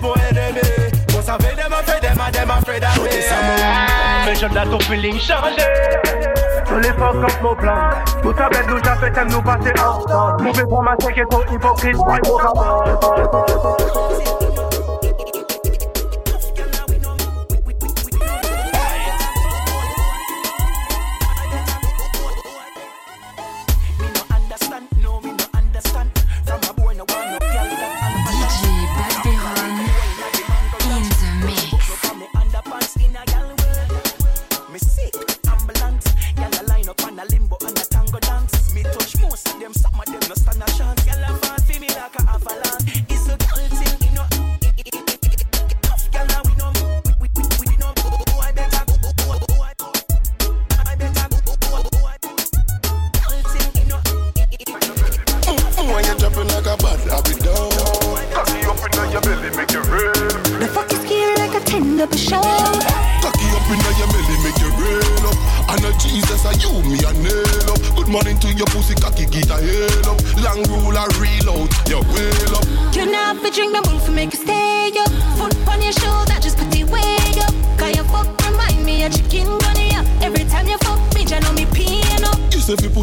mon 0.00 0.14
ennemi 0.14 0.60
Pour 1.08 1.20
savez 1.20 1.48
des 1.56 1.68
ma 1.68 1.78
fait 1.78 2.00
des 2.00 2.14
ma 2.16 2.30
des 2.30 2.46
ma 2.46 2.60
fait 2.60 2.78
d'arriver 2.78 3.24
Mais 4.24 4.34
j'aime 4.36 4.54
la 4.54 4.66
ton 4.66 4.78
feeling 4.78 5.18
chargé 5.18 5.64
Sur 6.64 6.78
les 6.78 6.92
forces 6.92 7.16
comme 7.16 7.42
mon 7.42 7.56
plan. 7.56 7.90
Tout 8.22 8.32
ça 8.38 8.48
bête 8.48 8.68
nous 8.68 8.78
j'appelle 8.84 9.12
t'aimes 9.12 9.32
nous 9.32 9.42
passer 9.42 9.72
en 9.80 9.98
temps 10.04 10.36
Mauvais 10.40 10.62
pour 10.62 10.80
ma 10.80 10.94
sec 11.00 11.18
et 11.18 11.26
trop 11.28 11.42
hypocrite. 11.52 11.96
Moi 11.96 12.18
mon 12.24 12.34
rapport 12.36 12.84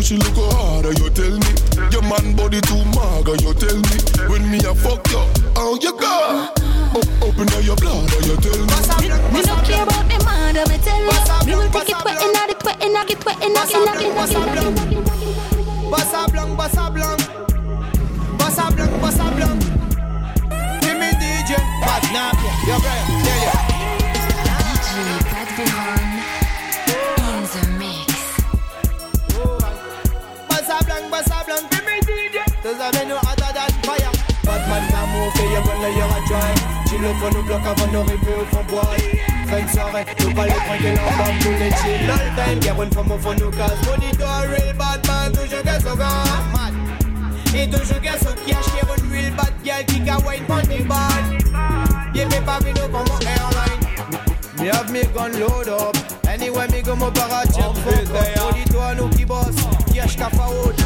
she 0.08 0.16
look 0.16 0.40
harder, 0.56 0.94
you 1.04 1.10
tell 1.12 1.36
me. 1.36 1.52
Your 1.92 2.02
man 2.08 2.34
body 2.34 2.62
too 2.64 2.80
mager, 2.96 3.36
you 3.44 3.52
tell 3.60 3.76
me. 3.76 3.98
When 4.32 4.50
me 4.50 4.58
I 4.64 4.74
fuck 4.74 5.04
you, 5.12 5.20
how 5.52 5.76
you 5.76 5.92
go. 6.00 6.48
Open 7.28 7.48
up 7.52 7.64
your 7.68 7.76
blood, 7.76 8.08
you 8.24 8.40
tell 8.40 8.56
me. 8.56 8.72
Me, 9.04 9.12
me 9.36 9.42
no 9.44 9.56
care 9.68 9.84
about 9.84 10.08
them 10.08 10.24
harder, 10.24 10.64
me 10.72 10.78
tell 10.80 10.96
you. 10.96 11.12
Me 11.44 11.56
will 11.60 11.70
take 11.72 11.90
it 11.90 12.06
wet 12.06 12.24
and 12.24 12.32
not 12.32 12.50
it 12.50 12.64
wet 12.64 12.82
and 12.82 12.94
not 12.94 13.10
it 13.12 13.26
wet 13.26 13.44
and 13.44 13.54
not 13.54 13.68
it 13.68 13.84
wet 13.84 14.00
and 14.00 14.16
not 14.16 14.64
it 14.64 14.96
wet. 14.96 15.92
Bassa 15.92 16.32
blanc, 16.32 16.58
bassa 16.58 16.90
blanc. 16.90 17.17
y'a 35.58 35.64
bonne, 35.64 35.82
là 35.82 35.90
y'aura 35.90 36.20
drive. 36.28 36.64
Tu 36.88 36.98
le 36.98 37.08
fond 37.16 37.30
nous 37.34 37.44
bloque 37.44 37.66
avant 37.66 37.92
nos 37.92 38.02
au 38.02 38.46
fond 38.52 38.64
bois. 38.70 38.92
Fin 39.48 39.62
de 39.64 39.70
soirée, 39.70 40.06
nous 40.20 40.34
pas 40.34 40.46
les 40.46 40.52
prendre 40.52 40.84
là, 40.84 41.02
on 41.20 41.44
tous 41.44 41.50
les 41.50 41.70
chill. 41.70 42.10
All 42.10 42.20
time, 42.36 42.64
y'a 42.64 42.74
bonne 42.74 42.92
femme 42.92 43.12
au 43.12 43.18
fond 43.18 43.34
nous 43.40 43.52
casse. 43.52 43.72
a 44.24 44.42
real 44.42 44.76
bad 44.76 45.08
man, 45.08 45.32
toujours 45.32 45.64
qu'à 45.64 45.80
son 45.80 45.96
gars. 45.96 46.24
Et 47.56 47.70
toujours 47.70 48.02
qu'à 48.02 48.18
son 48.20 48.34
qui 48.46 48.52
achète 48.52 49.04
une 49.04 49.12
real 49.12 49.32
bad 49.34 49.54
girl 49.64 49.86
qui 49.86 50.02
ka 50.04 50.18
wine 50.26 50.44
on 50.50 50.62
the 50.62 50.88
bad. 50.88 52.14
Y'a 52.14 52.26
mes 52.26 52.42
pas 52.46 52.60
vino 52.60 52.82
comme 52.82 53.06
mon 53.08 53.20
airline. 53.20 53.82
Me 54.60 54.70
have 54.70 54.92
me 54.92 55.04
gun 55.14 55.40
load 55.40 55.70
up. 55.70 55.98
Anyway, 56.28 56.68
me 56.72 56.82
go 56.82 56.96
mo 56.96 57.12
para 57.12 57.44
check 57.46 57.74
fuck 57.84 58.16
up. 58.16 58.52
Monitor, 58.52 58.96
nous 58.98 59.10
qui 59.10 59.26
boss, 59.26 59.56
qui 59.92 60.00
achète 60.00 60.18
qu'à 60.20 60.30
faute. 60.30 60.84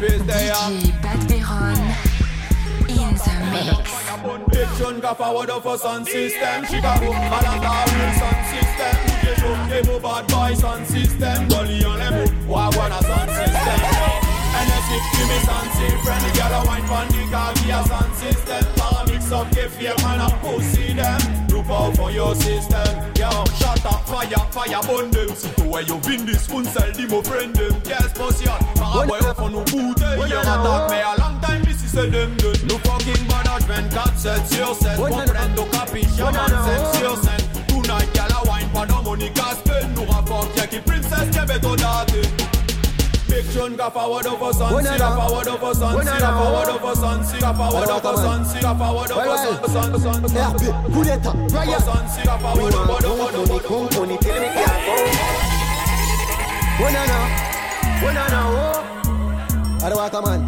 face 0.00 0.22
they. 0.22 0.48
DJ 0.48 1.00
Black 1.02 1.20
in 2.88 3.12
the 3.20 3.34
mix. 3.52 4.00
Big 4.50 4.68
chun 4.78 5.00
ka 5.00 5.12
of 5.50 5.66
a 5.66 5.78
system. 6.06 6.64
She 6.68 6.80
got 6.80 6.98
hook 7.00 7.14
a 7.14 7.82
real 7.92 8.12
sound 8.20 8.42
system 8.50 8.70
Mouche 9.04 9.32
chouk 9.40 9.60
ke 9.70 10.02
bad 10.02 10.24
boy 10.28 10.54
sound 10.54 10.86
system. 10.86 11.48
Bolly 11.48 11.84
on 11.84 11.98
them, 11.98 12.14
le 12.48 12.54
are 12.54 12.70
wagwan 12.72 12.92
a 12.92 13.00
Sun 13.08 13.28
system? 13.38 13.80
NSF 14.60 15.04
ki 15.12 15.22
mi 15.28 15.38
sound 15.46 15.70
system 15.76 16.00
Friend 16.04 16.22
di 16.24 16.30
gyal 16.38 16.54
a 16.56 16.60
wine 16.66 16.86
pon 16.88 17.06
di 17.12 17.70
a 17.70 17.80
Sun 17.84 18.10
system 18.14 19.09
some 19.30 19.48
give 19.50 19.80
your 19.80 19.96
man 20.02 20.20
a 20.20 20.28
pussy 20.42 20.92
them. 20.92 21.20
Look 21.48 21.70
out 21.70 21.96
for 21.96 22.10
your 22.10 22.34
system, 22.34 22.90
yo. 23.14 23.30
Shut 23.58 23.86
up, 23.86 24.02
fire, 24.04 24.44
fire, 24.50 24.82
them. 25.12 25.28
See 25.36 25.52
to 25.54 25.64
where 25.70 25.82
you 25.82 25.96
win 26.04 26.26
this, 26.26 26.48
them, 26.96 27.12
or 27.12 27.22
friend 27.22 27.54
them. 27.54 27.80
Yes, 27.86 28.12
boss, 28.18 28.42
yon. 28.44 28.60
Ma 28.76 29.06
boy, 29.06 29.18
on 29.18 29.52
boot. 29.70 30.00
You 30.02 30.38
attack 30.38 30.90
me 30.90 30.98
a 30.98 31.14
long 31.22 31.40
time, 31.40 31.62
this 31.62 31.84
is 31.84 31.94
a 31.94 32.10
them. 32.10 32.36
No 32.66 32.76
fucking 32.78 33.28
God 33.94 34.14
said, 34.18 34.42
your 34.58 34.74
sense. 34.74 34.98
Man, 34.98 35.28
your 37.00 37.16
sense. 37.16 37.46
Tonight, 37.68 38.10
y'all 38.16 38.34
a 38.34 38.48
wine, 38.48 38.68
for 38.74 38.86
no 38.86 39.02
money, 39.02 39.30
cause 39.30 39.58
spend. 39.58 39.94
No 39.94 40.06
rapport, 40.06 40.48
y'a 40.56 40.66
qui 40.66 40.80
princess, 40.80 41.34
y'a 41.36 41.46
beto 41.46 41.76
dad. 41.76 42.09
John 43.50 43.74
got 43.76 43.92
forward 43.92 44.26
over 44.26 44.52
sun, 44.52 44.84
sing 44.84 45.00
up 45.00 45.14
forward 45.18 45.48
over 45.48 45.74
sun, 45.74 46.04
sing 46.04 46.22
up 46.22 46.38
forward 46.38 46.68
over 46.68 46.94
sun, 46.94 47.24
sing 47.24 47.42
up 47.42 47.56
forward 47.56 47.88
over 47.90 48.16
sun, 48.16 48.44
sing 48.44 48.64
up 48.64 48.78
forward 48.78 49.10
over 49.10 49.36
sun, 49.36 49.70
sun, 49.70 50.00
sun, 50.00 50.28
sun. 50.28 50.54
RP, 50.54 50.62
coup 50.94 51.02
d'état, 51.04 51.34
Raya. 51.50 51.78
Sing 52.08 52.28
up 52.28 52.40
forward 52.40 52.74
over 52.74 53.06
over 53.06 53.36
over. 53.38 53.58
Come 53.60 53.76
on, 53.76 53.88
come 53.88 54.10
on, 54.10 54.18
tell 54.18 54.40
me 54.40 54.48
where 54.54 54.66
I 54.66 54.86
go. 54.86 54.94
Banana, 56.78 57.18
banana, 58.00 58.40
oh. 58.46 59.84
Arwaka 59.84 60.20
man. 60.24 60.40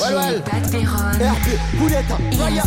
Well, 0.00 0.14
well. 0.16 0.36
RP, 0.40 1.46
coup 1.78 1.88
d'état, 1.88 2.18
Raya. 2.38 2.64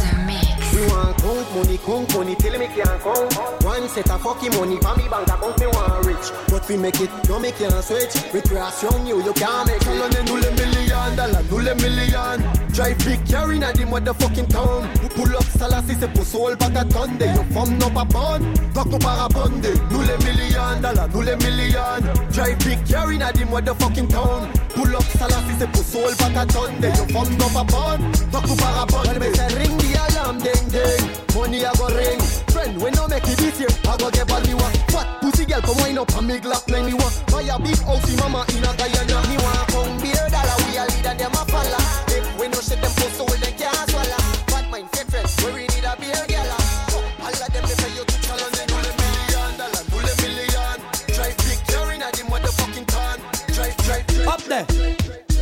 Me 0.79 0.87
want 0.87 1.17
count 1.17 1.55
money, 1.55 1.77
count 1.77 2.15
money 2.15 2.35
till 2.35 2.57
me 2.57 2.67
can't 2.67 3.01
count. 3.03 3.63
One 3.63 3.89
set 3.89 4.09
of 4.09 4.21
fucking 4.21 4.55
money 4.55 4.77
for 4.79 4.95
me 4.95 5.09
bank 5.09 5.27
account, 5.27 5.59
me 5.59 5.67
want 5.67 6.05
rich. 6.05 6.31
But 6.47 6.69
we 6.69 6.77
make 6.77 7.01
it, 7.01 7.09
no 7.27 7.37
me 7.37 7.51
can't 7.51 7.83
switch. 7.83 8.15
We 8.33 8.39
cross 8.39 8.81
young 8.81 9.05
you, 9.05 9.21
you 9.21 9.33
can't 9.33 9.67
make 9.67 9.75
it. 9.75 9.83
Colonel 9.83 10.23
Nule 10.23 10.49
million, 10.55 11.15
dollar 11.17 11.43
Nule 11.51 11.75
million. 11.83 12.39
Drive 12.71 12.97
big 12.99 13.19
car 13.27 13.51
inna 13.51 13.73
the 13.73 13.83
motherfucking 13.83 14.47
town. 14.47 14.87
We 15.03 15.09
pull 15.09 15.35
up 15.35 15.43
salas, 15.43 15.83
c'est 15.99 16.13
pour 16.13 16.23
soul 16.23 16.55
bag 16.55 16.77
a 16.77 16.85
ton 16.85 17.17
day. 17.17 17.33
Your 17.33 17.43
femme 17.51 17.77
no 17.77 17.89
pa 17.89 18.05
bond, 18.05 18.45
rock 18.73 18.87
no 18.87 18.97
parabonde. 18.99 19.75
Nule 19.91 20.15
million, 20.23 20.81
dollar 20.81 21.09
Nule 21.09 21.35
million. 21.43 21.99
Drive 22.31 22.57
big 22.59 22.79
car 22.87 23.11
inna 23.11 23.33
the 23.33 23.43
motherfucking 23.43 24.09
town. 24.09 24.49
Pull 24.75 24.95
up 24.95 25.03
salas, 25.03 25.43
c'est 25.59 25.69
pour 25.73 25.83
soul 25.83 26.15
bag 26.15 26.37
a 26.37 26.45
ton 26.45 26.71
day. 26.79 26.93
Your 26.95 27.07
femme 27.09 27.35
no 27.37 27.49
pa 27.49 27.63
bond, 27.65 28.31
talk 28.31 28.47
no 28.47 28.55
parabonde. 28.55 29.19
Well, 29.19 29.59
ring 29.59 29.77
alarm 30.07 30.39
ding 30.39 30.67
ding. 30.71 31.03
Money 31.35 31.65
I 31.65 31.71
go 31.75 31.87
ring. 31.91 32.19
Friend, 32.53 32.73
We 32.81 32.91
no 32.91 33.07
make 33.07 33.27
it 33.27 33.37
this 33.37 33.59
year, 33.59 33.69
I 33.87 33.97
go 33.97 34.09
get 34.11 34.29
what 34.29 34.45
me 34.47 34.53
want. 34.53 34.75
Fat 34.91 35.07
pussy 35.21 35.45
girl, 35.45 35.61
come 35.61 35.77
wine 35.79 35.97
up 35.97 36.11
and 36.15 36.27
me 36.27 36.39
glass 36.39 36.67
like 36.69 36.85
me 36.85 36.93
want. 36.93 37.13
Buy 37.31 37.43
a 37.47 37.55
big 37.59 37.79
house, 37.83 38.05
mama 38.19 38.45
in 38.55 38.63
a 38.65 38.71
Guyana. 38.75 39.17
Me 39.29 39.37
want 39.39 39.67
come 39.71 39.93
beer 40.01 40.27
dollar, 40.31 40.57
we 40.67 40.77
a 40.77 40.83
leader, 40.89 41.15
them 41.15 41.33
a 41.35 41.43
follow. 41.51 41.83
If 42.15 42.25
we 42.39 42.47
no 42.47 42.59
shit, 42.59 42.79
them 42.81 42.91
post 42.97 43.15
so 43.17 43.25
they 43.25 43.53
can't 43.55 43.75
swallow. 43.89 44.21
Bad 44.51 44.65
mind, 44.71 44.89
fake 44.91 45.07
friends, 45.11 45.35
where 45.43 45.53
we 45.53 45.63
need 45.71 45.85
a 45.85 45.93
beer 45.99 46.23
gala. 46.27 46.57
Oh, 46.95 47.03
All 47.23 47.33
of 47.33 47.49
them, 47.53 47.63
they 47.67 47.77
say 47.79 47.91
you 47.95 48.03
to 48.03 48.15
challenge. 48.25 48.55
They 48.57 48.65
know 48.71 48.81
the 48.81 48.93
million 48.99 49.51
dollar, 49.59 49.83
pull 49.91 50.05
a 50.05 50.13
million. 50.23 50.77
Drive 51.15 51.37
big, 51.45 51.59
you're 51.71 51.91
in 51.93 52.01
a 52.03 52.09
the 52.11 52.23
motherfucking 52.27 52.87
town. 52.87 53.17
Drive, 53.53 53.75
drive, 53.85 54.05
drive. 54.07 54.27
Up 54.27 54.41
there. 54.49 54.65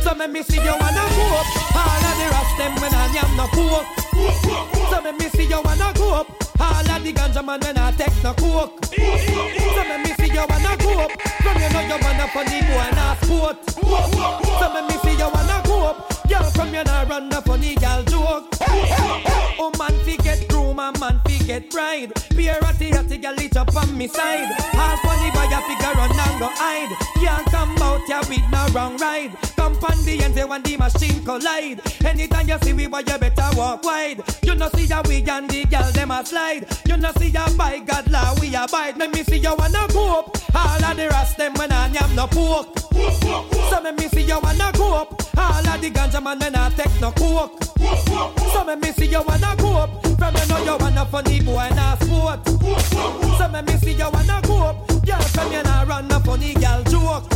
So 0.02 0.14
me 0.14 0.42
see 0.42 0.62
you 0.62 0.74
wanna 0.78 1.04
go 1.16 1.24
up. 1.40 1.48
All 1.74 2.04
of 2.08 2.14
the 2.20 2.26
rest 2.30 2.54
them 2.58 2.72
when 2.80 2.94
I 2.94 3.06
am 3.22 3.36
no 3.36 3.46
cool. 3.52 4.07
So 4.90 5.00
me 5.02 5.12
me 5.12 5.28
see 5.30 5.44
you 5.44 5.60
wanna 5.62 5.92
go 5.94 6.14
up. 6.14 6.28
All 6.60 6.90
of 6.90 7.02
the 7.04 7.12
ganja 7.12 7.44
man 7.44 7.60
when 7.60 7.78
I 7.78 7.92
take 7.92 8.22
no 8.22 8.34
coke. 8.34 8.84
So 8.86 9.82
me 9.88 9.96
me 10.02 10.12
see 10.18 10.32
you 10.32 10.44
wanna 10.48 10.76
go 10.76 11.00
up. 11.04 11.12
From 11.42 11.56
you 11.62 11.68
know 11.70 11.80
you 11.80 11.98
wanna 12.02 12.26
funny 12.28 12.60
boy 12.62 12.86
and 12.88 12.98
a 12.98 13.16
sport. 13.24 13.56
So 14.58 14.66
me 14.74 14.80
me 14.88 14.96
see 15.02 15.16
you 15.16 15.28
wanna 15.32 15.62
go 15.64 15.86
up. 15.88 16.28
Girl 16.28 16.50
from 16.50 16.74
you 16.74 16.84
know 16.84 17.04
run 17.08 17.28
the 17.28 17.40
funny 17.42 17.74
girl 17.76 18.02
joke. 18.04 18.48
Oh 19.60 19.72
man 19.78 19.94
fi 20.04 20.16
get 20.16 20.48
groom 20.48 20.78
and 20.78 20.98
man 21.00 21.20
fi 21.24 21.38
get 21.38 21.70
bride. 21.70 22.12
Pure 22.30 22.58
ratty 22.62 22.90
ratty 22.92 23.18
girl 23.18 23.38
it 23.38 23.56
up 23.56 23.74
on 23.76 23.96
me 23.96 24.08
side. 24.08 24.50
All 24.74 24.96
funny 24.98 25.30
boy 25.30 25.48
a 25.50 25.60
figure 25.62 25.94
run 25.94 26.10
and 26.10 26.38
go 26.40 26.48
hide. 26.52 26.92
Can't 27.22 27.46
come 27.46 27.76
out 27.82 28.02
here 28.06 28.20
with 28.28 28.50
no 28.50 28.66
wrong 28.74 28.96
ride. 28.98 29.32
Come 29.68 29.84
on 29.84 30.04
the 30.06 30.22
end 30.24 30.48
when 30.48 30.62
the 30.62 30.78
machine 30.78 31.22
collide. 31.22 31.82
Anytime 32.02 32.48
you 32.48 32.56
see 32.62 32.72
we 32.72 32.86
boy 32.86 33.00
you 33.00 33.18
better 33.18 33.50
walk 33.52 33.84
wide. 33.84 34.22
You 34.42 34.54
know 34.54 34.70
see 34.74 34.86
ya 34.86 35.02
we 35.06 35.22
and 35.28 35.50
the 35.50 35.66
girl 35.66 35.92
them 35.92 36.10
a 36.10 36.24
slide. 36.24 36.64
You 36.86 36.96
know 36.96 37.12
see 37.18 37.28
ya 37.28 37.46
by 37.54 37.80
God 37.80 38.10
law 38.10 38.34
we 38.40 38.54
abide. 38.54 38.96
Let 38.96 39.12
me 39.12 39.22
see 39.24 39.36
you 39.36 39.54
wanna 39.54 39.86
go 39.92 40.20
up. 40.20 40.38
All 40.54 40.82
of 40.82 40.96
the 40.96 41.08
rest 41.10 41.36
them 41.36 41.52
when 41.54 41.70
I 41.70 41.88
am 41.94 42.16
no 42.16 42.26
pork. 42.28 42.78
So 42.88 43.80
let 43.84 43.98
me 43.98 44.08
see 44.08 44.22
you 44.22 44.40
wanna 44.42 44.72
go 44.72 44.94
up. 44.94 45.20
All 45.36 45.68
of 45.68 45.80
the 45.82 45.90
ganja 45.90 46.22
man 46.22 46.38
when 46.38 46.56
I 46.56 46.70
take 46.70 47.00
no 47.02 47.12
coke. 47.12 47.62
So 48.52 48.64
let 48.64 48.80
me 48.80 48.90
see 48.92 49.04
you 49.04 49.20
wanna 49.20 49.54
go 49.58 49.76
up. 49.76 50.02
From 50.16 50.34
you 50.34 50.46
know 50.48 50.64
you 50.64 50.76
wanna 50.78 51.04
funny 51.04 51.40
boy 51.42 51.58
and 51.58 51.78
a 51.78 52.02
sport. 52.02 52.40
So 53.36 53.50
let 53.52 53.66
me 53.66 53.76
see 53.76 53.92
you 53.92 54.08
wanna 54.10 54.40
go 54.44 54.56
up. 54.64 54.88
Girl 55.04 55.20
from 55.20 55.52
you 55.52 55.62
know 55.62 55.84
run 55.86 56.10
a 56.10 56.20
funny 56.20 56.54
girl 56.54 56.82
joke. 56.84 57.28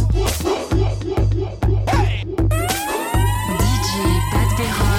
DJ 2.25 3.99
Pat 4.31 4.49
Perron. 4.57 4.92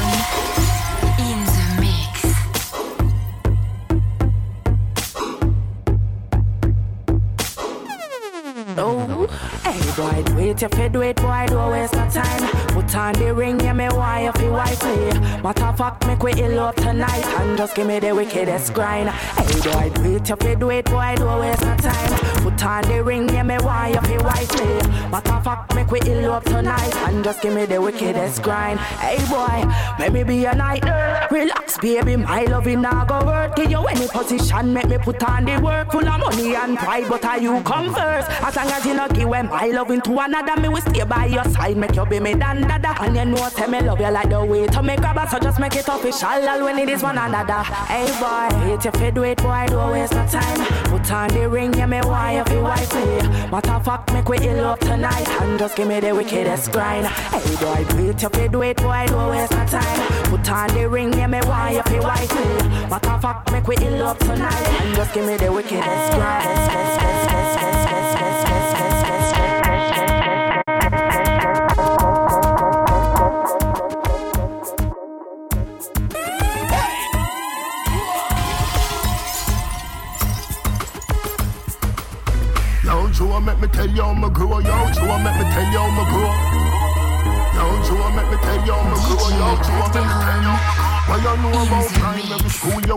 Boy, 9.95 10.23
do 10.25 10.39
it 10.39 10.63
if 10.63 10.77
you 10.77 10.89
do 10.89 11.01
it, 11.01 11.15
boy, 11.17 11.45
don't 11.47 11.71
waste 11.71 11.93
no 11.93 12.09
time. 12.09 12.67
Put 12.69 12.95
on 12.95 13.13
the 13.13 13.33
ring, 13.33 13.59
yeah, 13.59 13.73
me 13.73 13.87
why 13.87 14.31
if 14.33 14.41
you 14.41 14.51
white 14.51 14.83
me. 14.85 15.09
Eh? 15.09 15.41
Matter 15.41 15.65
of 15.65 15.77
fact, 15.77 16.05
make 16.07 16.23
we 16.23 16.33
ill 16.33 16.59
up 16.59 16.75
tonight 16.75 17.25
and 17.39 17.57
just 17.57 17.75
give 17.75 17.87
me 17.87 17.99
the 17.99 18.13
wickedest 18.13 18.73
grind. 18.73 19.09
Hey 19.09 19.61
boy, 19.61 19.89
do 19.95 20.15
it 20.15 20.29
if 20.29 20.43
you 20.43 20.55
do 20.55 20.69
it, 20.69 20.85
boy, 20.85 21.15
don't 21.17 21.39
waste 21.39 21.61
no 21.61 21.75
time. 21.77 22.13
Put 22.43 22.65
on 22.65 22.83
the 22.83 23.03
ring, 23.03 23.29
yeah, 23.29 23.43
me 23.43 23.55
why 23.57 23.89
if 23.89 24.09
you 24.09 24.19
white 24.19 24.53
me. 24.59 25.09
Matter 25.09 25.33
of 25.33 25.43
fact, 25.43 25.75
make 25.75 25.91
we 25.91 25.99
up 26.25 26.43
tonight 26.43 26.95
and 27.07 27.23
just 27.23 27.41
give 27.41 27.53
me 27.53 27.65
the 27.65 27.81
wickedest 27.81 28.41
grind. 28.41 28.79
Hey 28.79 29.17
boy, 29.29 30.11
me 30.11 30.23
be 30.23 30.45
a 30.45 30.55
night 30.55 30.83
Relax, 31.31 31.77
baby, 31.79 32.15
my 32.15 32.43
loving 32.43 32.81
now 32.81 33.05
go 33.05 33.25
work. 33.25 33.55
Give 33.55 33.71
you 33.71 33.83
any 33.85 34.07
position, 34.07 34.73
make 34.73 34.87
me 34.87 34.97
put 34.97 35.23
on 35.23 35.45
the 35.45 35.59
work. 35.59 35.91
Full 35.91 36.07
of 36.07 36.19
money 36.19 36.55
and 36.55 36.77
pride, 36.77 37.05
but 37.09 37.25
are 37.25 37.39
you 37.39 37.61
come 37.63 37.93
first? 37.93 38.29
As 38.43 38.55
long 38.55 38.67
as 38.67 38.85
you 38.85 38.93
not 38.93 39.13
give 39.13 39.29
my 39.29 39.67
loving 39.83 40.01
to 40.01 40.17
another, 40.17 40.61
me 40.61 40.69
will 40.69 40.81
stay 40.81 41.03
by 41.03 41.25
your 41.25 41.43
side, 41.45 41.75
make 41.75 41.93
you 41.95 42.05
be 42.05 42.17
me 42.17 42.33
dan 42.33 42.61
dada. 42.61 42.95
And 43.01 43.15
you 43.17 43.25
know, 43.25 43.49
say 43.49 43.67
me 43.67 43.81
love 43.81 43.99
you 43.99 44.09
like 44.09 44.29
the 44.29 44.43
way 44.45 44.65
to 44.67 44.81
make 44.81 44.99
grab 44.99 45.29
so 45.29 45.39
just 45.39 45.59
make 45.59 45.75
it 45.75 45.87
official. 45.89 46.29
All 46.29 46.63
when 46.63 46.79
it 46.79 46.87
is 46.87 47.03
one 47.03 47.17
another. 47.17 47.63
Hey 47.91 48.07
boy, 48.19 48.55
hate 48.63 48.85
if 48.85 49.01
you 49.01 49.11
do 49.11 49.23
it, 49.23 49.37
boy, 49.39 49.65
don't 49.67 49.91
waste 49.91 50.13
no 50.13 50.25
time. 50.27 50.65
Put 50.85 51.11
on 51.11 51.27
the 51.29 51.49
ring, 51.49 51.73
yeah, 51.73 51.85
me 51.85 51.99
why 51.99 52.39
if 52.39 52.49
you 52.53 52.61
wife 52.61 52.95
me. 52.95 53.49
Matter 53.51 53.79
fact, 53.83 54.13
make 54.13 54.29
we 54.29 54.37
ill 54.37 54.65
up 54.65 54.79
tonight 54.79 55.27
and 55.41 55.59
just 55.59 55.75
give 55.75 55.87
me 55.87 55.99
the 55.99 56.15
wickedest 56.15 56.71
grind. 56.71 57.05
Hey 57.05 57.55
boy, 57.57 57.85
do 57.89 58.09
it 58.09 58.23
if 58.23 58.37
you 58.37 58.47
do 58.47 58.61
it, 58.61 58.77
boy, 58.77 59.05
don't 59.07 59.29
waste 59.31 59.51
no 59.51 59.65
time. 59.65 60.23
Put 60.29 60.49
on 60.49 60.69
the 60.69 60.87
ring, 60.87 61.11
yeah, 61.11 61.27
me 61.27 61.39
why 61.39 61.71
if 61.85 61.91
you 61.91 61.99
wife 61.99 62.33
me. 62.33 62.87
Matter 62.89 63.19
fact, 63.19 63.51
make 63.51 63.67
we 63.67 63.75
ill 63.81 64.07
up 64.07 64.17
tonight 64.19 64.67
and 64.81 64.95
just 64.95 65.13
give 65.13 65.25
me 65.25 65.35
the 65.35 65.51
wickedest 65.51 66.13
grind. 66.13 66.83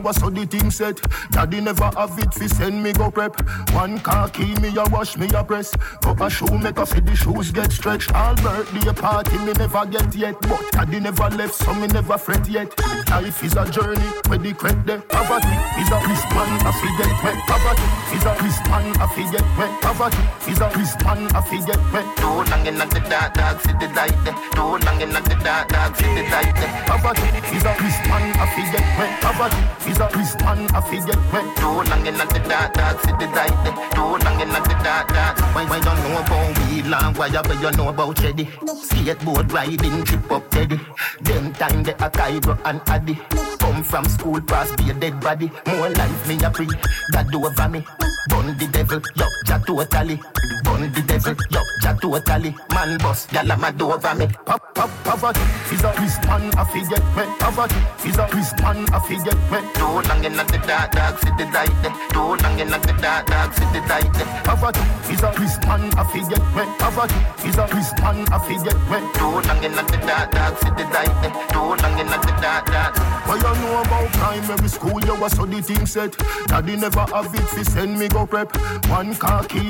Was 0.06 0.16
so 0.20 0.30
the 0.30 0.46
thing 0.46 0.70
set. 0.70 1.00
Daddy 1.32 1.60
never 1.60 1.90
have 1.98 2.16
it 2.18 2.32
fi 2.32 2.46
send 2.46 2.80
me 2.80 2.92
go 2.92 3.10
prep. 3.10 3.34
One 3.72 3.98
car 3.98 4.28
key 4.30 4.54
me 4.62 4.70
a 4.76 4.84
wash 4.94 5.16
me 5.16 5.26
a 5.34 5.42
press. 5.42 5.74
Go 6.02 6.14
a 6.24 6.30
shoe 6.30 6.58
make 6.58 6.78
a 6.78 6.86
fi 6.86 7.00
the 7.00 7.16
shoes 7.16 7.50
get 7.50 7.72
stretched. 7.72 8.14
All 8.14 8.36
birthday 8.36 8.92
party 8.92 9.36
me 9.38 9.52
never 9.54 9.84
get 9.86 10.14
yet. 10.14 10.40
But 10.42 10.62
daddy 10.70 11.00
never 11.00 11.28
left 11.30 11.54
so 11.54 11.74
me 11.74 11.88
never 11.88 12.16
fret 12.18 12.46
yet. 12.48 12.70
Life 13.10 13.42
is 13.42 13.56
a 13.56 13.68
journey 13.68 14.10
where 14.28 14.38
the 14.38 14.52
crack 14.54 14.78
there. 14.86 15.02
Poverty 15.10 15.56
is 15.82 15.90
a 15.90 15.98
Christmas 15.98 16.62
a 16.62 16.72
fi 16.78 16.88
get 16.98 17.14
wet. 17.24 17.38
Poverty 17.50 17.86
is 18.14 18.24
a 18.24 18.32
Christmas 18.38 18.96
a 19.02 19.06
fi 19.10 19.24
get 19.32 19.46
wet. 19.58 19.72
Poverty 19.82 20.22
is 20.46 20.60
a 20.60 20.68
Christmas 20.70 21.32
a 21.34 21.42
fi 21.42 21.58
get 21.66 21.82
wet. 21.92 22.06
Too 22.16 22.38
long 22.46 22.66
in 22.66 22.78
the 22.78 22.86
dark, 23.10 23.34
dark 23.34 23.60
city 23.60 23.88
light. 23.98 24.14
Too 24.54 24.78
long 24.86 25.00
in 25.02 25.10
the 25.10 25.36
dark, 25.42 25.66
dark 25.68 25.96
city 25.96 26.22
light. 26.30 26.54
Poverty 26.86 27.28
is 27.50 27.64
a 27.66 27.74
Christmas 27.74 28.22
a 28.38 28.46
fi 28.54 28.62
get 28.70 28.86
wet. 28.98 29.10
Poverty 29.20 29.90
is 29.90 29.95
a 30.00 30.08
Christmas 30.08 30.70
a 30.72 30.82
fi 30.82 30.98
get 31.06 31.32
wet. 31.32 31.56
Too 31.56 31.66
long 31.66 32.06
in 32.06 32.14
the 32.14 32.44
dark, 32.48 32.72
dark 32.74 33.00
city 33.00 33.26
light. 33.26 33.92
Too 33.94 34.00
long 34.00 34.40
in 34.40 34.48
the 34.48 34.80
dark, 34.84 35.08
dark. 35.08 35.38
Why, 35.54 35.64
why 35.64 35.78
you 35.78 35.84
know 35.84 36.20
about 36.20 36.58
weed 36.58 36.86
land? 36.86 37.16
Why 37.16 37.26
you 37.26 37.42
you 37.62 37.70
know 37.76 37.88
about 37.88 38.16
Cheddy? 38.16 38.46
Skateboard 38.86 39.52
riding, 39.52 40.04
trip 40.04 40.30
up 40.30 40.50
Teddy. 40.50 40.80
Them 41.20 41.52
time 41.54 41.82
they 41.82 41.92
a 41.92 42.10
Cairo 42.10 42.58
and 42.64 42.80
Addy. 42.86 43.18
Come 43.58 43.82
from 43.82 44.04
school, 44.06 44.40
pass 44.40 44.74
be 44.76 44.90
a 44.90 44.94
dead 44.94 45.20
body. 45.20 45.50
More 45.66 45.90
life 45.90 46.28
me 46.28 46.38
a 46.44 46.50
pre, 46.50 46.66
that 47.12 47.28
do 47.30 47.44
over 47.44 47.68
me. 47.68 47.84
Bun 48.28 48.56
the 48.58 48.66
devil, 48.66 49.00
yo, 49.14 49.26
ja 49.46 49.58
totally. 49.58 50.20
Bun 50.64 50.92
the 50.92 51.02
devil, 51.02 51.34
yo, 51.50 51.60
ja 51.82 51.92
totally. 51.94 52.54
Man 52.74 52.98
boss, 52.98 53.26
gyal 53.26 53.50
a 53.50 53.56
mad 53.56 53.80
over 53.80 54.14
me. 54.14 54.26
Pop, 54.44 54.74
pop, 54.74 54.90
poverty 55.04 55.40
is 55.72 55.82
a 55.84 55.92
Christmas 55.92 56.54
a 56.56 56.64
fi 56.66 56.80
get 56.88 57.04
wet. 57.14 57.28
Poverty 57.38 57.76
is 58.04 58.18
a 58.18 58.26
Christmas 58.26 58.90
a 58.92 59.00
fi 59.00 59.16
get 59.24 59.38
wet. 59.50 59.64
Too 59.74 60.00
long 60.08 60.24
in 60.24 60.36
the 60.36 60.62
dark, 60.66 60.92
dark 60.92 61.18
city 61.18 61.44
light 61.52 61.74
there. 61.82 61.94
Too 62.10 62.34
long 62.42 62.58
in 62.58 62.68
the 62.68 62.78
dark, 63.00 63.26
dark 63.26 63.52
city 63.54 63.80
light 63.88 64.04
eh. 64.04 64.18
there. 64.18 64.42
Poverty 64.44 64.80
is 65.12 65.22
a 65.22 65.30
Christmas 65.32 65.94
a 65.94 66.04
fi 66.04 66.20
get 66.28 66.42
wet. 66.54 66.68
Poverty 66.78 67.20
is 67.48 67.58
a 67.58 67.66
Christmas 67.68 68.28
a 68.32 68.38
fi 68.40 68.54
get 68.64 68.78
wet. 68.90 69.04
Too 69.14 69.38
long 69.46 69.62
in 69.62 69.72
the 69.72 69.84
dark, 70.06 70.30
dark 70.32 70.58
city 70.58 70.84
light 70.90 71.14
there. 71.22 71.34
Too 71.52 71.58
long 71.60 71.98
in 71.98 72.06
the 72.06 72.18
dark, 72.42 72.66
dark. 72.66 72.96
What 73.26 73.42
you 73.42 73.54
know 73.62 73.82
about 73.82 74.08
primary 74.12 74.68
school? 74.68 75.00
You 75.04 75.14
was 75.20 75.32
so 75.36 75.46
the 75.46 75.60
thing 75.60 75.86
set. 75.86 76.16
Daddy 76.46 76.76
never 76.76 77.06
have 77.14 77.34
it 77.34 77.48
fi 77.48 77.62
send 77.62 77.98
me 77.98 78.08
go 78.16 78.26
prep. 78.26 78.48
One 78.88 79.12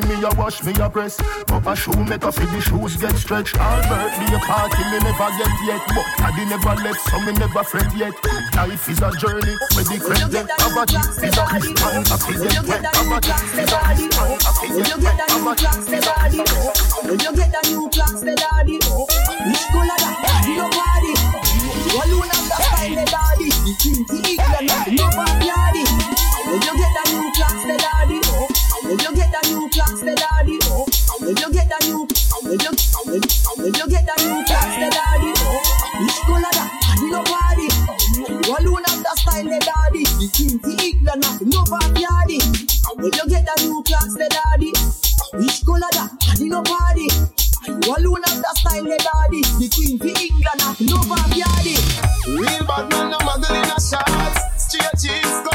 me 0.06 0.16
a 0.22 0.30
wash 0.38 0.62
me 0.62 0.72
a 0.78 0.88
press. 0.88 1.18
Up 1.50 1.66
a 1.66 1.74
shoe 1.74 2.04
make 2.04 2.22
a 2.22 2.30
the 2.30 2.60
shoes 2.60 2.96
get 2.96 3.16
stretched. 3.16 3.58
All 3.58 3.82
birthday 3.88 4.38
party 4.46 4.82
me 4.90 4.98
never 5.02 5.30
get 5.38 5.54
yet. 5.66 5.82
But 5.90 6.06
daddy 6.18 6.44
never 6.46 6.74
left 6.84 7.00
so 7.10 7.18
me 7.26 7.32
never 7.32 7.64
fret 7.64 7.90
yet. 7.96 8.14
Life 8.54 8.88
is 8.88 9.02
a 9.02 9.10
journey 9.18 9.54
where 9.74 9.86
the 9.90 9.98
credit 9.98 10.46
poverty 10.62 10.98
is 11.26 11.36
a 11.36 11.44
Christmas 11.50 12.10
a 12.10 12.18
fi 12.22 12.32
get 12.38 12.62
wet. 12.68 12.82
Poverty 12.94 13.34
is 13.58 13.72
a 13.72 13.78
Christmas 13.82 14.46
a 14.46 14.50
fi 14.54 14.70
get 14.78 14.98
wet. 15.02 15.18
Poverty 15.26 15.66
is 15.90 16.06
a 16.06 16.16
When 17.06 17.18
you 17.18 17.32
get 17.34 17.54
a 17.54 17.68
new 17.70 17.88
class, 17.90 18.20
the 18.20 18.34
daddy 18.34 18.78
Which 18.78 19.64
color 19.74 19.98
that? 19.98 20.16
You 21.86 22.02
alone 22.02 22.30
have 22.30 22.46
the 22.46 22.56
style, 22.62 22.94
the 22.94 23.04
daddy 23.10 23.48
The 23.66 23.72
king, 23.80 24.02
the 24.06 24.18
England, 24.26 24.70
nobody 24.98 25.82
When 26.46 26.60
you 26.62 26.74
get 26.76 26.96
a 26.98 27.04
new 27.10 27.26
class, 27.32 27.62
the 27.62 27.76
daddy 27.78 28.05
you, 33.22 33.86
get 33.88 34.08
a 34.08 34.14
new 34.24 34.44
class, 34.44 34.72
the 34.76 34.88
daddy 34.90 35.32
that? 36.52 36.70
Nobody 37.02 37.68
alone 38.50 38.84
have 38.86 39.02
the 39.02 39.12
style, 39.16 39.44
the 39.44 39.58
daddy 39.60 40.04
The 40.04 40.28
king, 40.32 40.58
the 40.58 40.72
England, 40.84 41.24
nobody 41.44 42.04
When 42.96 43.12
you 43.12 43.26
get 43.28 43.48
a 43.48 43.54
new 43.62 43.82
class, 43.82 44.12
the 44.14 44.28
daddy 44.28 44.72
that? 45.92 46.10
Nobody. 46.40 47.08
Alone 47.66 48.22
have 48.22 48.42
the 48.42 48.52
style, 48.56 48.84
the 48.84 48.96
daddy. 48.96 49.42
The 49.58 49.68
queen 49.74 49.98
for 49.98 50.12
England, 50.12 50.62
nobody. 50.80 51.76
Real 52.26 52.64
bad 52.66 52.90
man, 52.90 53.10
no 53.10 53.18
muggle 53.18 53.56
in 53.56 53.70
a 53.70 53.78
shots. 53.80 54.40
Straight 54.56 54.96
cheeks, 54.98 55.45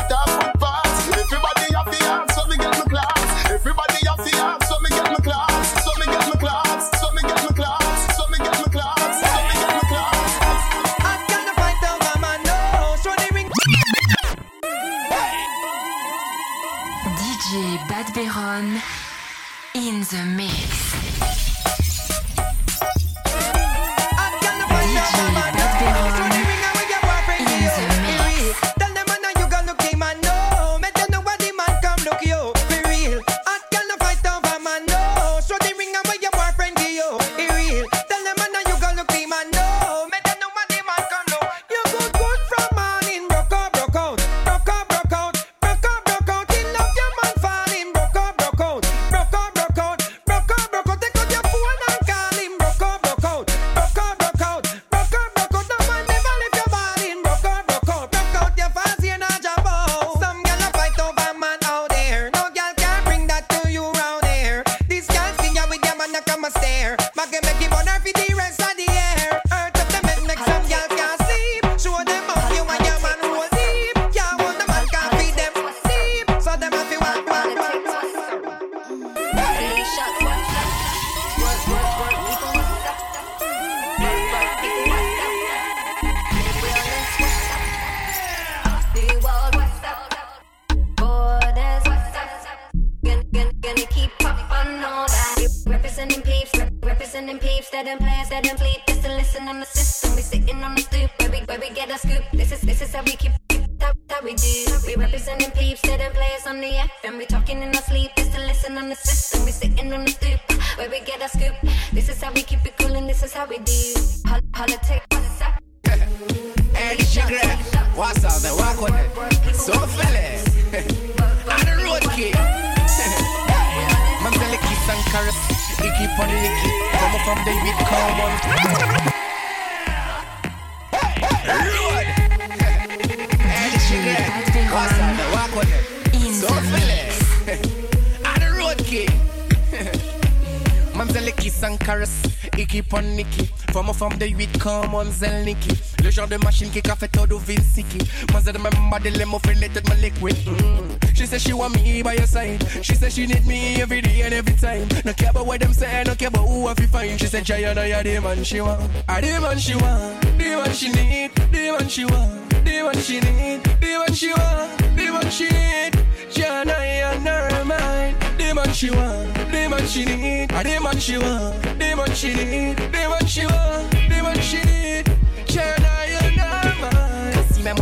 feel 149.02 149.64
it 149.64 149.74
with 149.74 149.90
my 149.90 149.96
liquid 149.96 150.36
mm. 150.36 151.16
She 151.16 151.26
said 151.26 151.42
she 151.42 151.54
want 151.54 151.76
me 151.76 152.02
by 152.02 152.14
your 152.14 152.28
side 152.28 152.62
She 152.84 152.96
said 152.96 153.12
she 153.12 153.26
need 153.26 153.46
me 153.46 153.82
every 153.82 154.02
day 154.02 154.22
and 154.22 154.34
every 154.34 154.54
time 154.56 154.88
No 155.06 155.14
care 155.14 155.30
about 155.32 155.46
what 155.46 155.60
them 155.60 155.74
say, 155.74 156.04
no 156.06 156.16
care 156.16 156.28
about 156.28 156.48
who 156.48 156.68
I 156.68 156.74
fi 156.74 156.86
find 156.86 157.20
She 157.20 157.28
said 157.28 157.44
Jayana 157.44 157.90
ya 157.90 158.04
the 158.04 158.20
man 158.22 158.44
she 158.44 158.62
want 158.62 158.82
I 159.08 159.22
the 159.22 159.40
man 159.42 159.58
she 159.58 159.76
want, 159.76 160.22
the 160.38 160.46
man 160.56 160.74
she 160.74 160.90
need 160.90 161.32
The 161.36 161.78
man 161.78 161.88
she 161.90 162.06
want, 162.06 162.50
the 162.50 162.84
man 162.84 162.98
she 162.98 163.20
need 163.20 163.64
The 163.64 163.98
man 164.00 164.14
she 164.14 164.30
want, 164.34 164.78
the 164.78 165.12
man 165.12 165.30
she 165.32 165.50
need 165.50 165.92
ya 166.38 166.64
her 166.64 167.66
mind 167.66 168.18
The 168.38 168.54
man 168.54 168.74
she 168.74 168.90
want, 168.92 169.34
the 169.52 169.68
man 169.70 169.88
she 169.88 170.06
need 170.06 170.50
the 170.50 170.80
man 170.82 171.00
she 171.00 171.18
want, 171.18 171.62
the 171.64 171.96
man 171.96 172.14
she 172.14 172.34
need 172.34 172.91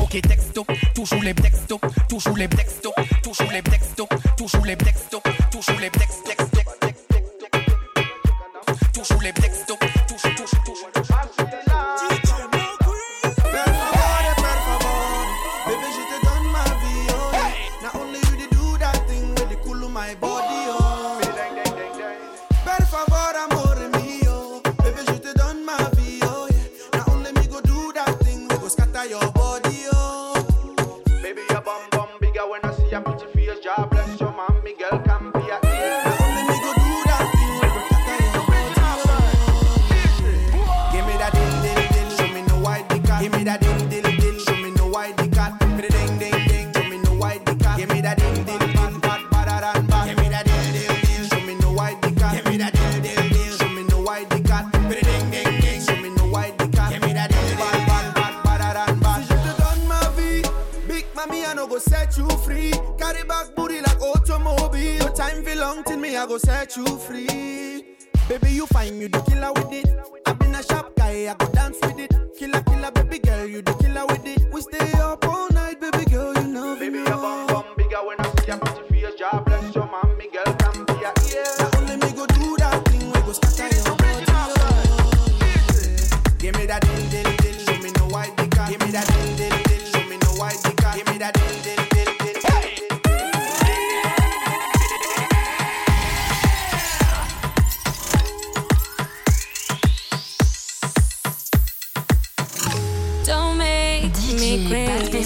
toujours 0.09 1.23
les 1.23 1.33
textos, 1.33 1.79
toujours 2.07 2.37
les 2.37 2.47
textos, 2.47 2.93
toujours 3.23 3.51
les 3.51 3.61
textos, 3.61 4.07
toujours 4.37 4.65
les 4.65 4.75
textos. 4.75 5.08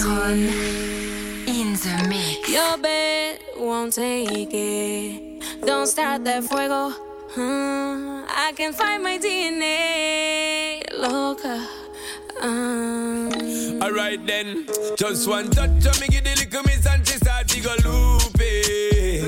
In 0.06 1.72
the 1.72 2.06
mix. 2.08 2.48
Your 2.50 2.76
bed 2.78 3.40
won't 3.56 3.92
take 3.92 4.52
it. 4.52 5.42
Don't 5.64 5.86
start 5.86 6.24
that 6.24 6.44
fuego. 6.44 6.92
Uh, 7.36 8.24
I 8.28 8.52
can 8.54 8.72
find 8.72 9.02
my 9.02 9.18
DNA. 9.18 10.82
Loca. 10.92 11.66
Um. 12.40 13.32
Alright 13.82 14.26
then, 14.26 14.66
just 14.96 15.28
one 15.28 15.50
touch 15.50 15.86
of 15.86 16.00
me, 16.00 16.08
give 16.08 16.24
the 16.24 16.34
little 16.36 16.62
miss 16.64 16.86
and 16.86 17.06
she 17.06 17.16
start 17.16 17.48
to 17.48 17.60
go 17.60 17.74
loopy. 17.84 19.22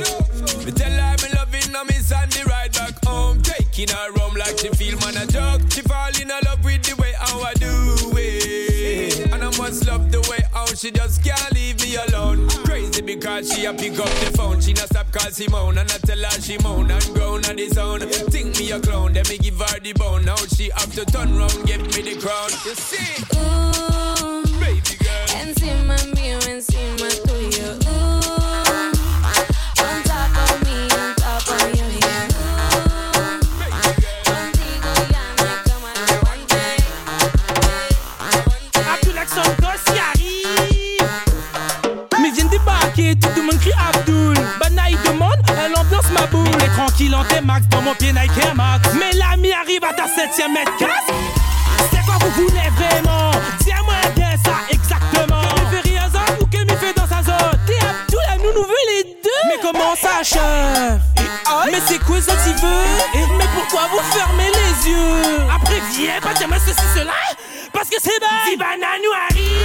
Me 0.65 0.73
tell 0.73 0.91
her 0.91 1.17
me 1.23 1.35
loving 1.35 1.73
her 1.73 1.85
miss 1.85 2.13
and 2.13 2.31
the 2.33 2.45
ride 2.49 2.73
back 2.73 3.03
home, 3.05 3.41
taking 3.43 3.89
her 3.89 4.13
home 4.19 4.35
like 4.35 4.59
she 4.59 4.69
feel 4.71 4.99
man 4.99 5.17
a 5.17 5.27
joke. 5.27 5.63
She 5.71 5.81
fall 5.83 6.11
in 6.21 6.29
love 6.29 6.65
with 6.65 6.83
the 6.83 6.97
way 7.01 7.15
how 7.19 7.41
I 7.41 7.55
do 7.55 7.95
it, 8.17 9.33
and 9.33 9.43
I 9.43 9.57
must 9.59 9.87
love 9.87 10.11
the 10.11 10.21
way 10.31 10.39
how 10.43 10.46
she 10.77 10.91
just 10.91 11.25
can't 11.25 11.53
leave 11.55 11.81
me 11.81 11.97
alone. 11.97 12.49
Crazy 12.65 13.01
because 13.01 13.53
she 13.53 13.65
a 13.65 13.73
pick 13.73 13.99
up 13.99 14.09
the 14.21 14.33
phone. 14.37 14.61
She 14.61 14.73
not 14.75 14.87
stop 14.87 15.11
call 15.11 15.31
Simone 15.31 15.79
and 15.79 15.91
I 15.91 15.99
tell 15.99 16.19
her 16.19 16.41
she 16.41 16.59
moan 16.59 16.91
and 16.91 17.05
groan 17.15 17.45
on 17.47 17.57
the 17.57 17.69
zone. 17.69 18.01
Think 18.01 18.59
me 18.59 18.71
a 18.73 18.81
clown, 18.81 19.15
then 19.15 19.25
me 19.29 19.39
give 19.39 19.59
her 19.59 19.81
the 19.81 19.93
bone. 19.95 20.25
Now 20.25 20.37
she 20.37 20.71
have 20.71 20.93
to 20.95 21.05
turn 21.07 21.37
round, 21.37 21.67
give 21.67 21.81
me 21.81 22.03
the 22.03 22.17
crown. 22.21 22.51
You 22.65 22.75
see? 22.75 23.25
Ooh, 23.37 24.43
baby 24.61 24.97
girl. 25.03 25.27
Encima 25.41 25.97
mío, 26.15 26.39
encima 26.49 27.09
tuyo. 27.09 27.26
Ooh, 27.26 27.26
tranquille 46.77 47.15
en 47.15 47.25
T-Max, 47.25 47.67
dans 47.69 47.81
mon 47.81 47.95
pied 47.95 48.13
Nike 48.13 48.37
Air 48.45 48.55
Max. 48.55 48.89
Mais 48.95 49.11
l'ami 49.17 49.51
arrive 49.53 49.83
à 49.83 49.95
ta 49.95 50.07
septième 50.07 50.53
mètre 50.53 50.77
casse 50.77 51.09
C'est 51.91 52.05
quoi 52.05 52.17
vous 52.21 52.31
voulez 52.43 52.69
vraiment? 52.77 53.31
Tiens-moi 53.65 53.95
bien 54.15 54.35
ça, 54.45 54.57
exactement. 54.71 55.41
Que 55.41 55.77
fait 55.77 55.89
rien 55.89 56.07
ou 56.41 56.47
que 56.47 56.59
me 56.59 56.77
fait 56.77 56.93
dans 56.95 57.07
sa 57.07 57.23
zone. 57.23 57.59
T'es 57.67 57.79
Abdul, 57.79 58.19
elle 58.33 58.41
nous 58.43 58.53
nous 58.61 58.67
veut 58.67 58.85
les 58.95 59.05
deux. 59.25 59.43
Mais 59.49 59.59
comment 59.63 59.95
ça 59.97 60.23
chef? 60.23 61.01
Mais 61.71 61.81
c'est 61.87 61.99
quoi 62.05 62.21
ça 62.21 62.33
tu 62.45 62.51
veux? 62.51 63.27
Mais 63.39 63.47
pourquoi 63.55 63.89
vous 63.91 64.03
fermez 64.13 64.51
les 64.51 64.91
yeux? 64.91 65.47
Après 65.55 65.81
viens 65.93 66.21
pas 66.21 66.35
dire 66.35 66.49
moi 66.49 66.59
ceci 66.59 66.87
cela. 66.95 67.13
Parce 67.73 67.89
que 67.89 67.97
c'est 68.03 68.21
bas 68.21 68.27
Zibana 68.49 68.93
nous 69.03 69.15
arrive 69.31 69.56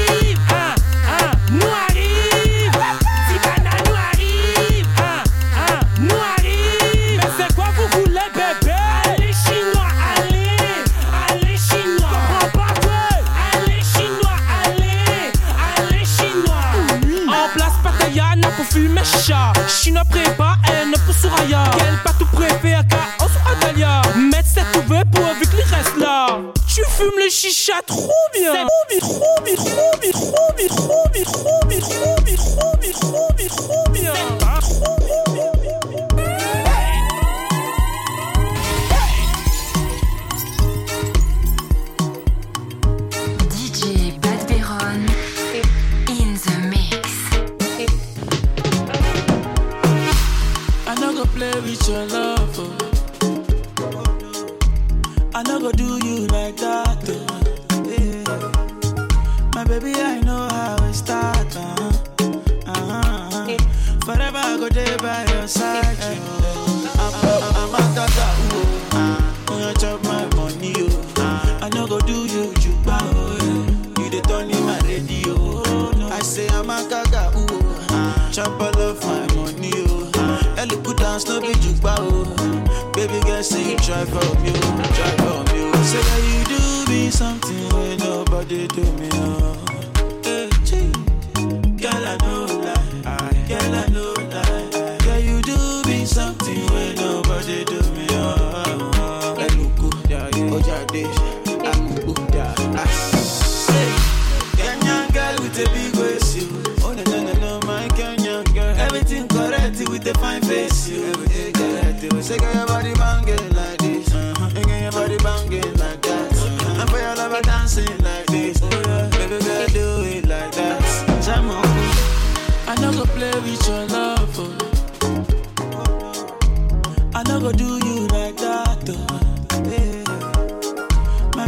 le 19.01 19.19
chat. 19.19 19.53
Chinois 19.67 20.03
prépa 20.09 20.55
haine 20.69 20.93
pour 21.05 21.15
Souraya. 21.15 21.63
Quel 21.77 21.97
patou 22.03 22.25
préfère 22.25 22.83
chaos 22.87 23.29
ou 23.29 23.49
Adalia? 23.49 24.01
Mettre 24.15 24.49
cette 24.53 24.75
ouvert 24.77 25.03
pourvu 25.11 25.41
qu'il 25.41 25.75
reste 25.75 25.97
là. 25.97 26.39
Tu 26.67 26.81
fumes 26.89 27.09
le 27.17 27.29
chicha 27.29 27.73
trop 27.85 28.11
bien. 28.33 28.53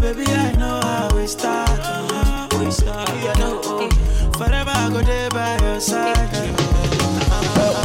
Baby, 0.03 0.25
I 0.31 0.51
know 0.57 0.79
how 0.81 1.15
we 1.15 1.27
start. 1.27 1.69
Oh. 1.71 2.49
We 2.59 2.69
start, 2.71 3.09
yeah, 3.23 3.33
no. 3.39 3.61
Forever 4.37 4.71
I 4.75 4.89
go 4.91 5.01
there 5.01 5.29
by 5.29 5.57
your 5.61 5.79
side. 5.79 6.17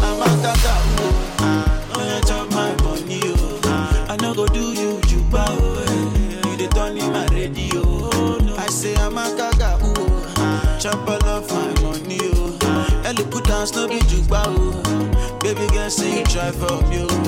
I'm 0.02 0.22
a 0.22 0.28
tata, 0.42 0.74
oh. 0.98 1.94
Oh, 1.94 2.14
you 2.14 2.20
chop 2.26 2.50
my 2.50 2.74
money, 2.82 3.20
oh. 3.24 4.06
I 4.08 4.16
no 4.20 4.34
go 4.34 4.46
do 4.46 4.72
you 4.72 5.00
juba, 5.02 5.44
oh. 5.48 5.84
eh. 5.86 6.50
You 6.50 6.56
the 6.56 6.66
turn 6.74 6.98
in 6.98 7.12
my 7.12 7.26
radio. 7.28 7.82
Oh, 7.84 8.38
no. 8.42 8.56
I 8.56 8.66
say 8.66 8.94
I'm 8.96 9.16
a 9.16 9.34
gaga, 9.36 9.78
oh. 9.80 10.78
Chop 10.80 11.08
all 11.08 11.24
of 11.24 11.48
my 11.50 11.82
money, 11.82 12.18
oh. 12.34 12.58
Elle 13.04 13.24
put 13.30 13.44
dance 13.44 13.74
no 13.76 13.86
be 13.88 14.00
juba, 14.00 14.42
oh. 14.48 15.38
Baby 15.40 15.66
girl 15.72 15.88
say 15.88 16.18
you 16.18 16.24
try 16.24 16.50
for 16.50 16.66
oh. 16.72 17.27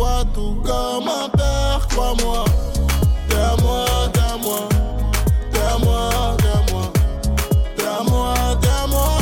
Toi 0.00 0.24
tout 0.32 0.56
comme 0.64 1.08
un 1.08 1.28
père, 1.28 1.86
crois-moi. 1.90 2.44
T'es 3.28 3.36
à 3.36 3.54
moi, 3.62 3.84
t'es 4.12 4.20
à 4.20 4.36
moi. 4.38 4.60
T'es 5.52 5.60
à 5.60 5.78
moi, 5.78 6.36
t'es 6.38 6.48
à 6.48 6.72
moi. 6.72 6.92
T'es 7.76 7.84
à 7.84 8.02
moi, 8.02 8.34
t'es 8.62 8.68
à 8.68 8.86
moi. 8.86 9.18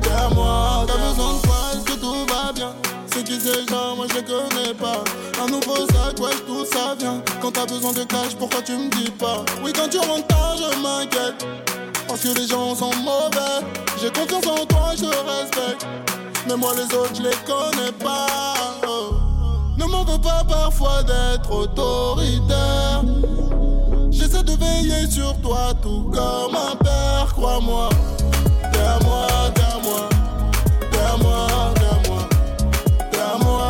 T'es 0.00 0.10
à 0.10 0.28
moi. 0.30 0.86
T'as 0.86 0.96
besoin 0.96 1.34
de 1.34 1.46
quoi, 1.46 1.56
est-ce 1.74 1.84
que 1.84 2.00
tout 2.00 2.26
va 2.32 2.52
bien? 2.52 2.72
C'est 3.12 3.24
qui 3.24 3.38
ces 3.38 3.66
moi 3.70 4.06
je 4.08 4.14
les 4.14 4.24
connais 4.24 4.72
pas. 4.72 5.04
Un 5.42 5.46
nouveau 5.48 5.76
sac, 5.92 6.18
ouais, 6.18 6.36
tout 6.46 6.64
ça 6.64 6.94
vient. 6.98 7.20
Quand 7.42 7.52
t'as 7.52 7.66
besoin 7.66 7.92
de 7.92 8.04
cash, 8.04 8.34
pourquoi 8.38 8.62
tu 8.62 8.72
me 8.72 8.88
dis 8.88 9.10
pas? 9.10 9.44
Oui, 9.62 9.70
quand 9.74 9.88
tu 9.90 9.98
rentres 9.98 10.26
tard, 10.28 10.56
je 10.56 10.78
m'inquiète. 10.80 11.46
Parce 12.08 12.20
que 12.20 12.28
les 12.28 12.46
gens 12.46 12.74
sont 12.74 12.94
mauvais. 13.04 13.60
J'ai 14.00 14.10
confiance 14.10 14.46
en 14.46 14.64
toi, 14.64 14.92
je 14.96 15.04
respecte. 15.04 15.86
Mais 16.48 16.56
moi, 16.56 16.72
les 16.74 16.96
autres, 16.96 17.14
je 17.14 17.22
les 17.22 17.36
connais 17.46 17.92
pas. 18.02 18.79
Ne 19.80 19.86
m'en 19.86 20.04
veux 20.04 20.18
pas 20.18 20.44
parfois 20.46 21.02
d'être 21.04 21.50
autoritaire. 21.50 23.02
J'essaie 24.10 24.42
de 24.42 24.52
veiller 24.52 25.10
sur 25.10 25.34
toi 25.40 25.72
tout 25.80 26.10
comme 26.12 26.54
un 26.54 26.76
père, 26.76 27.32
crois-moi. 27.32 27.88
T'es 28.70 28.78
à 28.78 28.98
moi, 29.02 29.26
t'es 29.54 29.62
à 29.62 29.78
moi. 29.82 30.08
T'es 30.90 31.22
moi, 31.22 31.46
t'es 31.76 32.10
moi. 32.10 32.28
T'es 33.10 33.18
à 33.20 33.38
moi, 33.42 33.68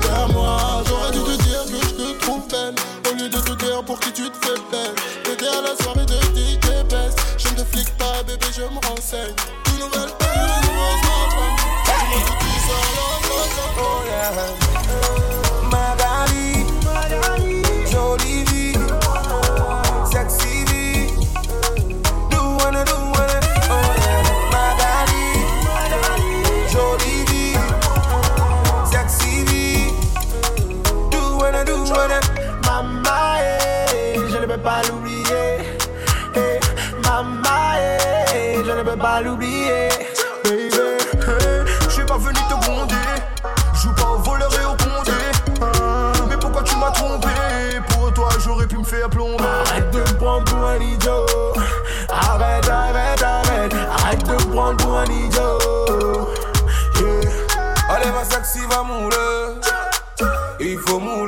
t'es 0.00 0.08
à 0.08 0.26
moi. 0.32 0.82
J'aurais 0.86 1.12
dû 1.12 1.18
te 1.18 1.42
dire 1.42 1.64
que 1.66 1.86
je 1.86 1.94
te 1.94 2.20
trouve 2.24 2.48
belle. 2.48 2.74
Au 3.10 3.14
lieu 3.16 3.28
de 3.28 3.38
te 3.38 3.52
dire 3.62 3.84
pour 3.84 4.00
qui 4.00 4.12
tu 4.12 4.30
te 4.30 4.46
fais 4.46 4.58
belle. 4.72 4.94
T'étais 5.24 5.46
à 5.46 5.60
Magali, 5.60 5.97
l'oublier. 39.22 39.88
Baby, 40.44 40.70
suis 41.88 42.04
pas 42.04 42.18
venu 42.18 42.38
te 42.48 42.66
gronder. 42.66 42.94
Joue 43.74 43.94
pas 43.94 44.10
au 44.10 44.18
voleur 44.18 44.50
et 44.52 44.64
au 44.64 44.76
condé. 44.76 45.12
Hein, 45.60 46.12
mais 46.28 46.36
pourquoi 46.36 46.62
tu 46.62 46.76
m'as 46.76 46.90
trompé? 46.90 47.28
Pour 47.88 48.12
toi, 48.12 48.28
j'aurais 48.44 48.66
pu 48.66 48.78
me 48.78 48.84
faire 48.84 49.08
plomber. 49.10 49.44
Arrête 49.66 49.90
de 49.90 50.00
me 50.00 50.18
prendre 50.18 50.44
pour 50.44 50.64
un 50.66 50.78
idiot. 50.78 51.26
Arrête, 52.08 52.68
arrête, 52.68 53.22
arrête. 53.22 53.74
Arrête 53.98 54.24
de 54.26 54.32
me 54.32 54.52
prendre 54.52 54.76
pour 54.76 54.98
un 54.98 55.04
idiot. 55.04 55.58
Yeah. 57.00 57.30
Allez, 57.90 58.10
ma 58.10 58.24
sexy 58.24 58.60
va 58.70 58.82
mouler. 58.82 59.60
Il 60.60 60.78
faut 60.80 60.98
mouler. 60.98 61.27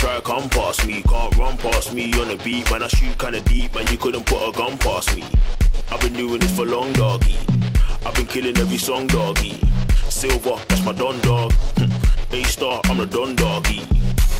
Try 0.00 0.16
to 0.16 0.22
come 0.22 0.48
past 0.48 0.86
me. 0.86 1.02
Can't 1.02 1.36
run 1.36 1.56
past 1.58 1.92
me 1.92 2.12
on 2.14 2.28
the 2.28 2.36
beat, 2.42 2.70
man. 2.70 2.82
I 2.82 2.88
shoot 2.88 3.18
kinda 3.18 3.40
deep, 3.42 3.74
man. 3.74 3.86
You 3.88 3.98
couldn't 3.98 4.24
put 4.24 4.48
a 4.48 4.52
gun 4.52 4.78
past 4.78 5.09
killing 8.40 8.56
every 8.58 8.78
song, 8.78 9.06
doggy. 9.06 9.60
Silver, 10.08 10.56
that's 10.68 10.82
my 10.84 10.92
don 10.92 11.20
dog. 11.20 11.52
A 12.32 12.42
star, 12.44 12.80
I'm 12.84 12.96
the 12.96 13.06
don 13.06 13.36
doggy. 13.36 13.80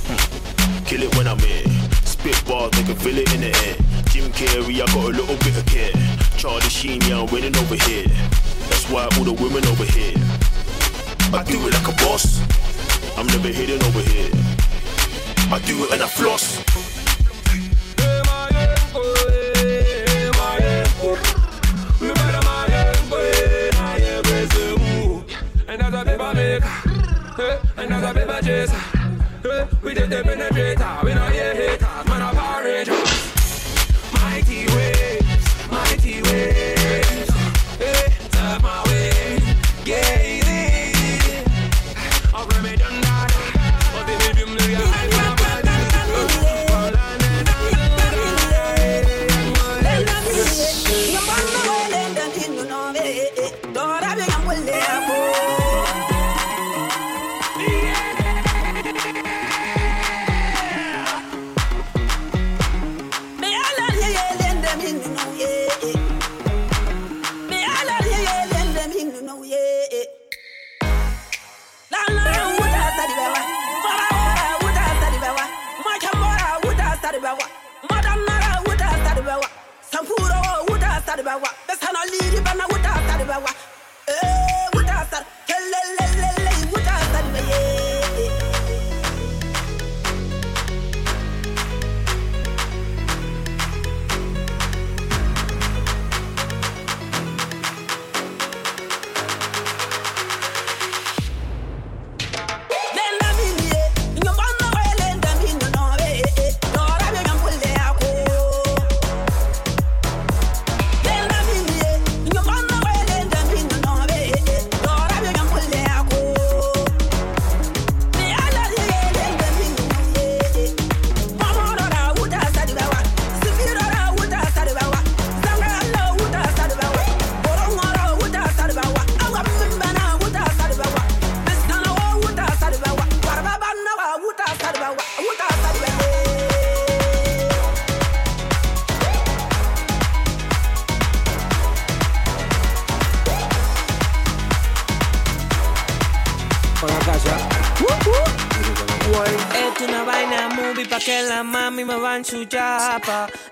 Hmm. 0.08 0.84
Kill 0.86 1.02
it 1.02 1.14
when 1.16 1.28
I'm 1.28 1.38
here. 1.40 1.64
Spit 2.04 2.42
bars, 2.46 2.70
they 2.70 2.82
can 2.84 2.96
feel 2.96 3.18
it 3.18 3.30
in 3.34 3.40
the 3.42 3.52
air. 3.66 3.76
Jim 4.08 4.32
Carrey, 4.32 4.80
I 4.80 4.86
got 4.94 5.04
a 5.04 5.12
little 5.12 5.36
bit 5.44 5.54
of 5.54 5.66
care. 5.66 5.92
Charlie 6.38 6.70
Sheen, 6.70 7.00
yeah, 7.02 7.20
I'm 7.20 7.26
winning 7.30 7.54
over 7.56 7.76
here. 7.76 8.08
That's 8.70 8.88
why 8.88 9.04
all 9.04 9.24
the 9.24 9.36
women 9.36 9.66
over 9.66 9.84
here. 9.84 10.16
I 11.36 11.44
do 11.44 11.60
it 11.68 11.74
like 11.74 11.88
a 11.88 11.96
boss. 12.00 12.40
I'm 13.18 13.26
never 13.26 13.48
hidden 13.48 13.82
over 13.84 14.00
here. 14.00 14.30
I 15.52 15.60
do 15.66 15.84
it 15.84 15.92
and 15.92 16.02
I 16.02 16.08
floss. 16.08 16.64
I 28.00 28.02
got 28.02 28.14
paper 28.14 28.40
chase. 28.42 28.72
We 29.82 29.94
just 29.94 30.08
the 30.08 30.22
penetrator. 30.22 31.04
We 31.04 31.12
not 31.12 31.32
here 31.32 31.54
haters. 31.54 32.08
Man, 32.08 32.22
I'm 32.22 32.34
a. 32.34 32.88
Mighty 34.14 34.66
way. 34.74 34.89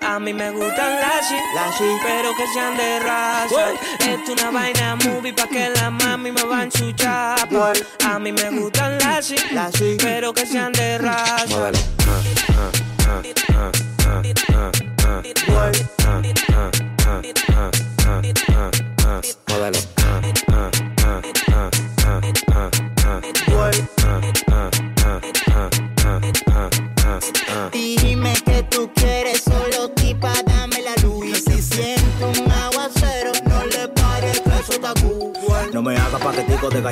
A 0.01 0.19
mí 0.19 0.33
me 0.33 0.51
gustan 0.51 1.01
las 1.01 1.31
lashi, 1.55 1.97
pero 2.03 2.35
que 2.37 2.47
sean 2.53 2.77
de 2.77 3.01
raza. 3.01 3.73
Esto 4.01 4.33
una 4.33 4.51
vaina 4.51 4.97
movie 4.97 5.33
pa' 5.33 5.47
que 5.47 5.71
la 5.71 5.91
mami 5.91 6.33
me 6.33 6.43
va 6.43 6.63
en 6.65 6.73
su 6.73 6.93
chapa. 6.93 7.73
A 8.07 8.19
mí 8.19 8.33
me 8.33 8.51
gustan 8.51 8.99
las 8.99 9.31
lashi, 9.53 9.97
pero 9.99 10.33
que 10.33 10.47
sean 10.47 10.73
de 10.73 10.99
raza. 10.99 11.73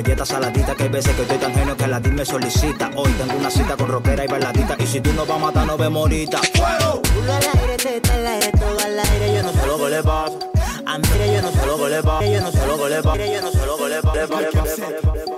galleta 0.01 0.25
saladita 0.25 0.75
que 0.75 0.83
hay 0.83 0.89
veces 0.89 1.15
que 1.15 1.23
estoy 1.23 1.37
tan 1.39 1.53
genio 1.55 1.75
que 1.75 1.87
la 1.87 1.99
DIM 1.99 2.13
me 2.13 2.25
solicita. 2.25 2.91
Hoy 2.95 3.11
tengo 3.13 3.35
una 3.35 3.49
cita 3.49 3.75
con 3.75 3.87
rockera 3.87 4.25
y 4.25 4.27
bailadita. 4.27 4.75
Y 4.77 4.85
si 4.85 5.01
tú 5.01 5.11
no 5.13 5.25
vas 5.25 5.37
a 5.37 5.39
matar, 5.39 5.65
no 5.65 5.75
ve 5.75 5.89
morita. 5.89 6.39
¡Fuego! 6.53 7.01
Culo 7.01 7.33
al 7.33 7.59
aire, 7.59 7.77
teta 7.77 8.13
al 8.13 8.27
aire, 8.27 8.51
todo 8.51 8.79
al 8.79 8.99
aire. 8.99 9.35
Yo 9.35 9.43
no 9.43 9.51
sé 9.53 9.65
lo 9.65 9.77
que 9.77 9.89
le 9.89 10.03
pasa. 10.03 10.37
A 10.85 10.97
mí, 10.99 11.07
yo 11.33 11.41
no 11.41 11.51
sé 11.51 11.65
lo 11.65 11.77
que 11.77 11.89
le 11.89 12.03
pasa. 12.03 12.25
Yo 12.25 12.41
no 12.41 12.51
sé 12.51 12.67
lo 12.67 12.77
que 12.77 12.89
le 12.89 13.03
pasa. 13.03 13.25
Yo 13.25 13.41
no 13.41 13.51
sé 13.51 13.65
lo 13.65 13.77
que 13.77 13.89
le 13.89 14.01
pasa. 14.03 15.36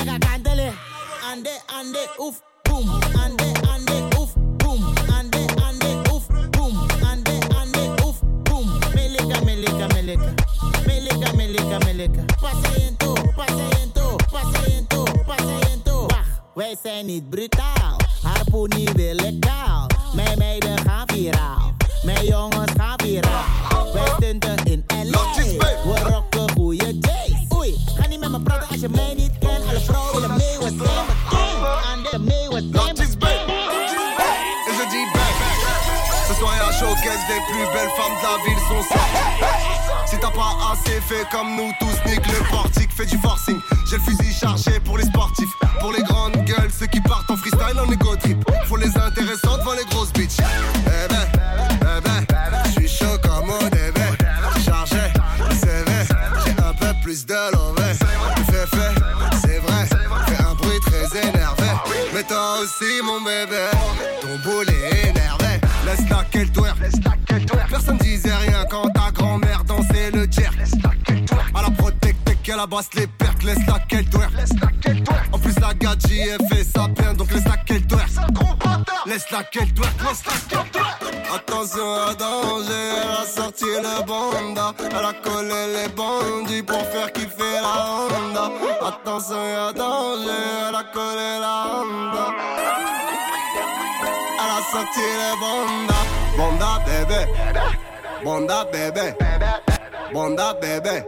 Ik 0.00 0.08
haar 0.08 0.18
kantelen. 0.18 0.74
Ande, 1.32 1.60
ande, 1.78 2.08
oef, 2.18 2.40
boom. 2.62 2.88
Ande, 3.24 3.52
ande, 3.72 4.08
oef, 4.18 4.32
boom. 4.56 4.84
Ande, 5.18 5.44
ande, 5.64 6.02
oef, 6.12 6.26
boom. 6.50 6.76
Ande, 7.10 7.38
ande, 7.60 7.94
oef, 8.04 8.18
boom. 8.42 8.68
Meleka, 8.94 9.40
meleka, 9.44 9.86
meleka. 9.94 10.32
Meleka, 10.86 11.32
meleka, 11.32 11.78
meleka. 11.78 12.24
Patiënto, 12.40 13.12
patiënto, 13.36 14.16
patiënto, 14.32 15.04
patiënto. 15.26 16.06
Wacht, 16.06 16.40
wij 16.54 16.76
zijn 16.82 17.06
niet 17.06 17.30
brutaal. 17.30 17.96
Harpoenie 18.22 18.88
wil 18.94 19.18
ik 19.18 19.40
kaal. 19.40 19.86
Mijn 20.14 20.38
meiden 20.38 20.78
gaan 20.78 21.08
viraal. 21.08 21.74
Mijn 22.02 22.26
jongens 22.26 22.72
gaan 22.76 22.98
viraal. 23.02 23.44
Wij 23.92 24.12
stunten 24.16 24.64
in 24.64 24.84
LA. 24.88 25.34
We 25.84 26.00
rocken 26.08 26.50
goeie 26.50 26.98
J's. 26.98 27.56
Oei, 27.56 27.76
ga 27.94 28.06
niet 28.08 28.20
met 28.20 28.30
me 28.30 28.40
praten 28.40 28.68
als 28.68 28.80
je 28.80 28.88
mij 28.88 29.14
niet 29.16 29.35
des 37.28 37.40
plus 37.50 37.66
belles 37.72 37.90
femmes 37.96 38.14
de 38.14 38.22
la 38.22 38.36
ville 38.44 38.62
sont 38.68 38.82
ça. 38.88 39.00
Si 40.06 40.16
t'as 40.18 40.30
pas 40.30 40.56
assez 40.72 41.00
fait 41.00 41.26
comme 41.30 41.56
nous 41.56 41.72
tous 41.80 42.10
nique 42.10 42.26
le 42.26 42.48
portique 42.50 42.90
Fais 42.96 43.06
du 43.06 43.18
forcing. 43.18 43.58
J'ai 43.90 43.96
le 43.96 44.02
fusil 44.02 44.32
chargé 44.32 44.78
pour 44.80 44.96
les 44.96 45.04
sportifs. 45.04 45.50
Pour 45.80 45.92
les 45.92 46.02
grandes 46.02 46.36
gueules 46.44 46.70
ceux 46.78 46.86
qui 46.86 47.00
partent 47.00 47.30
en 47.30 47.36
freestyle 47.36 47.78
en 47.80 47.90
égo 47.90 48.14
trip. 48.16 48.38
Faut 48.66 48.76
les 48.76 48.96
intéressants 48.96 49.58
devant 49.58 49.74
les 49.74 49.84
grosses 49.86 50.12
bitches. 50.12 50.38
Eh 50.38 51.08
ben, 51.08 51.26
eh 51.82 52.00
ben 52.00 52.26
J'suis 52.70 52.88
chaud 52.88 53.18
comme 53.22 53.50
au 53.50 53.68
début. 53.70 54.64
Chargé, 54.64 55.12
CV 55.50 55.90
J'ai 56.44 56.62
un 56.62 56.74
peu 56.74 56.92
plus 57.02 57.26
de 57.26 57.34
l'envers. 57.52 57.96
Fait 58.46 58.66
fait, 58.66 58.94
c'est 59.42 59.58
vrai 59.58 59.88
Fais 60.26 60.44
un 60.44 60.54
bruit 60.54 60.80
très 60.80 61.28
énervé. 61.28 61.66
Mais 62.14 62.22
toi 62.22 62.60
aussi 62.62 63.02
mon 63.02 63.20
bébé 63.20 63.75
protect 72.66 72.66
qu'elle 72.66 72.72
abasse 72.72 72.88
les 72.94 73.06
pertes 73.06 73.42
Laisse 73.42 73.66
la 73.66 73.78
qu'elle 73.80 74.08
twerk 74.08 74.32
En 75.32 75.38
plus 75.38 75.58
la 75.60 75.74
gadji 75.74 76.20
elle 76.20 76.46
fait 76.48 76.64
ça 76.64 76.88
bien 76.88 77.14
Donc 77.14 77.30
laisse 77.32 77.44
la 77.44 77.56
qu'elle 77.58 77.86
twerk 77.86 78.08
Laisse 79.06 79.30
la 79.30 79.42
qu'elle 79.44 79.72
twerk 79.72 79.92
Laisse 80.02 80.22
la 80.26 80.62
qu'elle 80.62 80.86
Attention 81.34 81.94
à 82.08 82.14
danger, 82.14 82.72
elle 83.02 83.22
a 83.22 83.26
sorti 83.26 83.64
le 83.64 84.06
banda. 84.06 84.72
Elle 84.78 85.04
a 85.04 85.12
collé 85.12 85.66
les 85.74 85.88
bandits 85.88 86.62
pour 86.62 86.80
faire 86.86 87.12
kiffer 87.12 87.60
la 87.60 88.06
Honda. 88.06 88.50
Attention 88.80 89.36
à 89.36 89.72
danger, 89.72 90.30
elle 90.68 90.74
a 90.74 90.84
collé 90.84 91.38
la 91.40 91.66
Honda. 91.82 92.26
Elle 94.38 94.50
a 94.50 94.72
sorti 94.72 95.00
le 95.00 95.30
banda. 95.40 95.94
Banda 96.38 96.84
bébé. 96.86 97.26
Banda 98.24 98.64
bébé. 98.72 99.14
Banda 100.14 100.54
bébé 100.54 101.02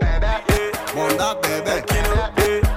Banda 0.99 1.35
bébé 1.43 1.81
Banda 1.87 2.68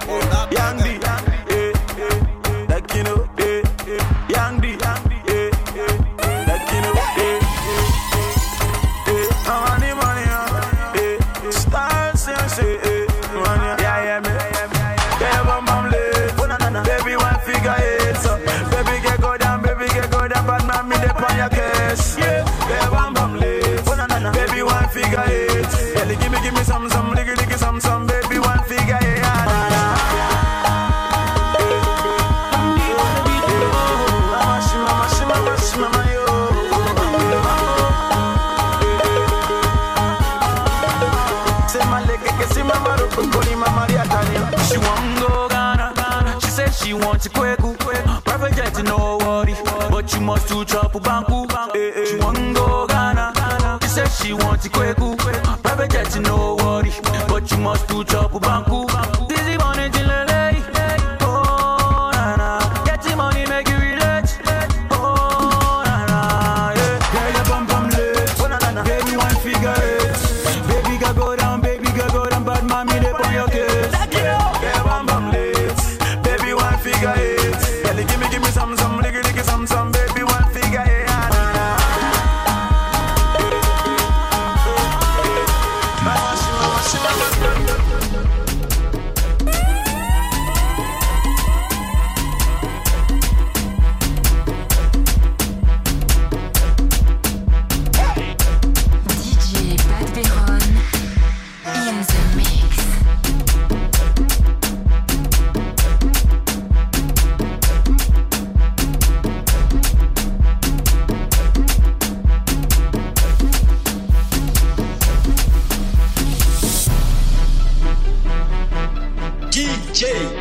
DJ 120.01 120.40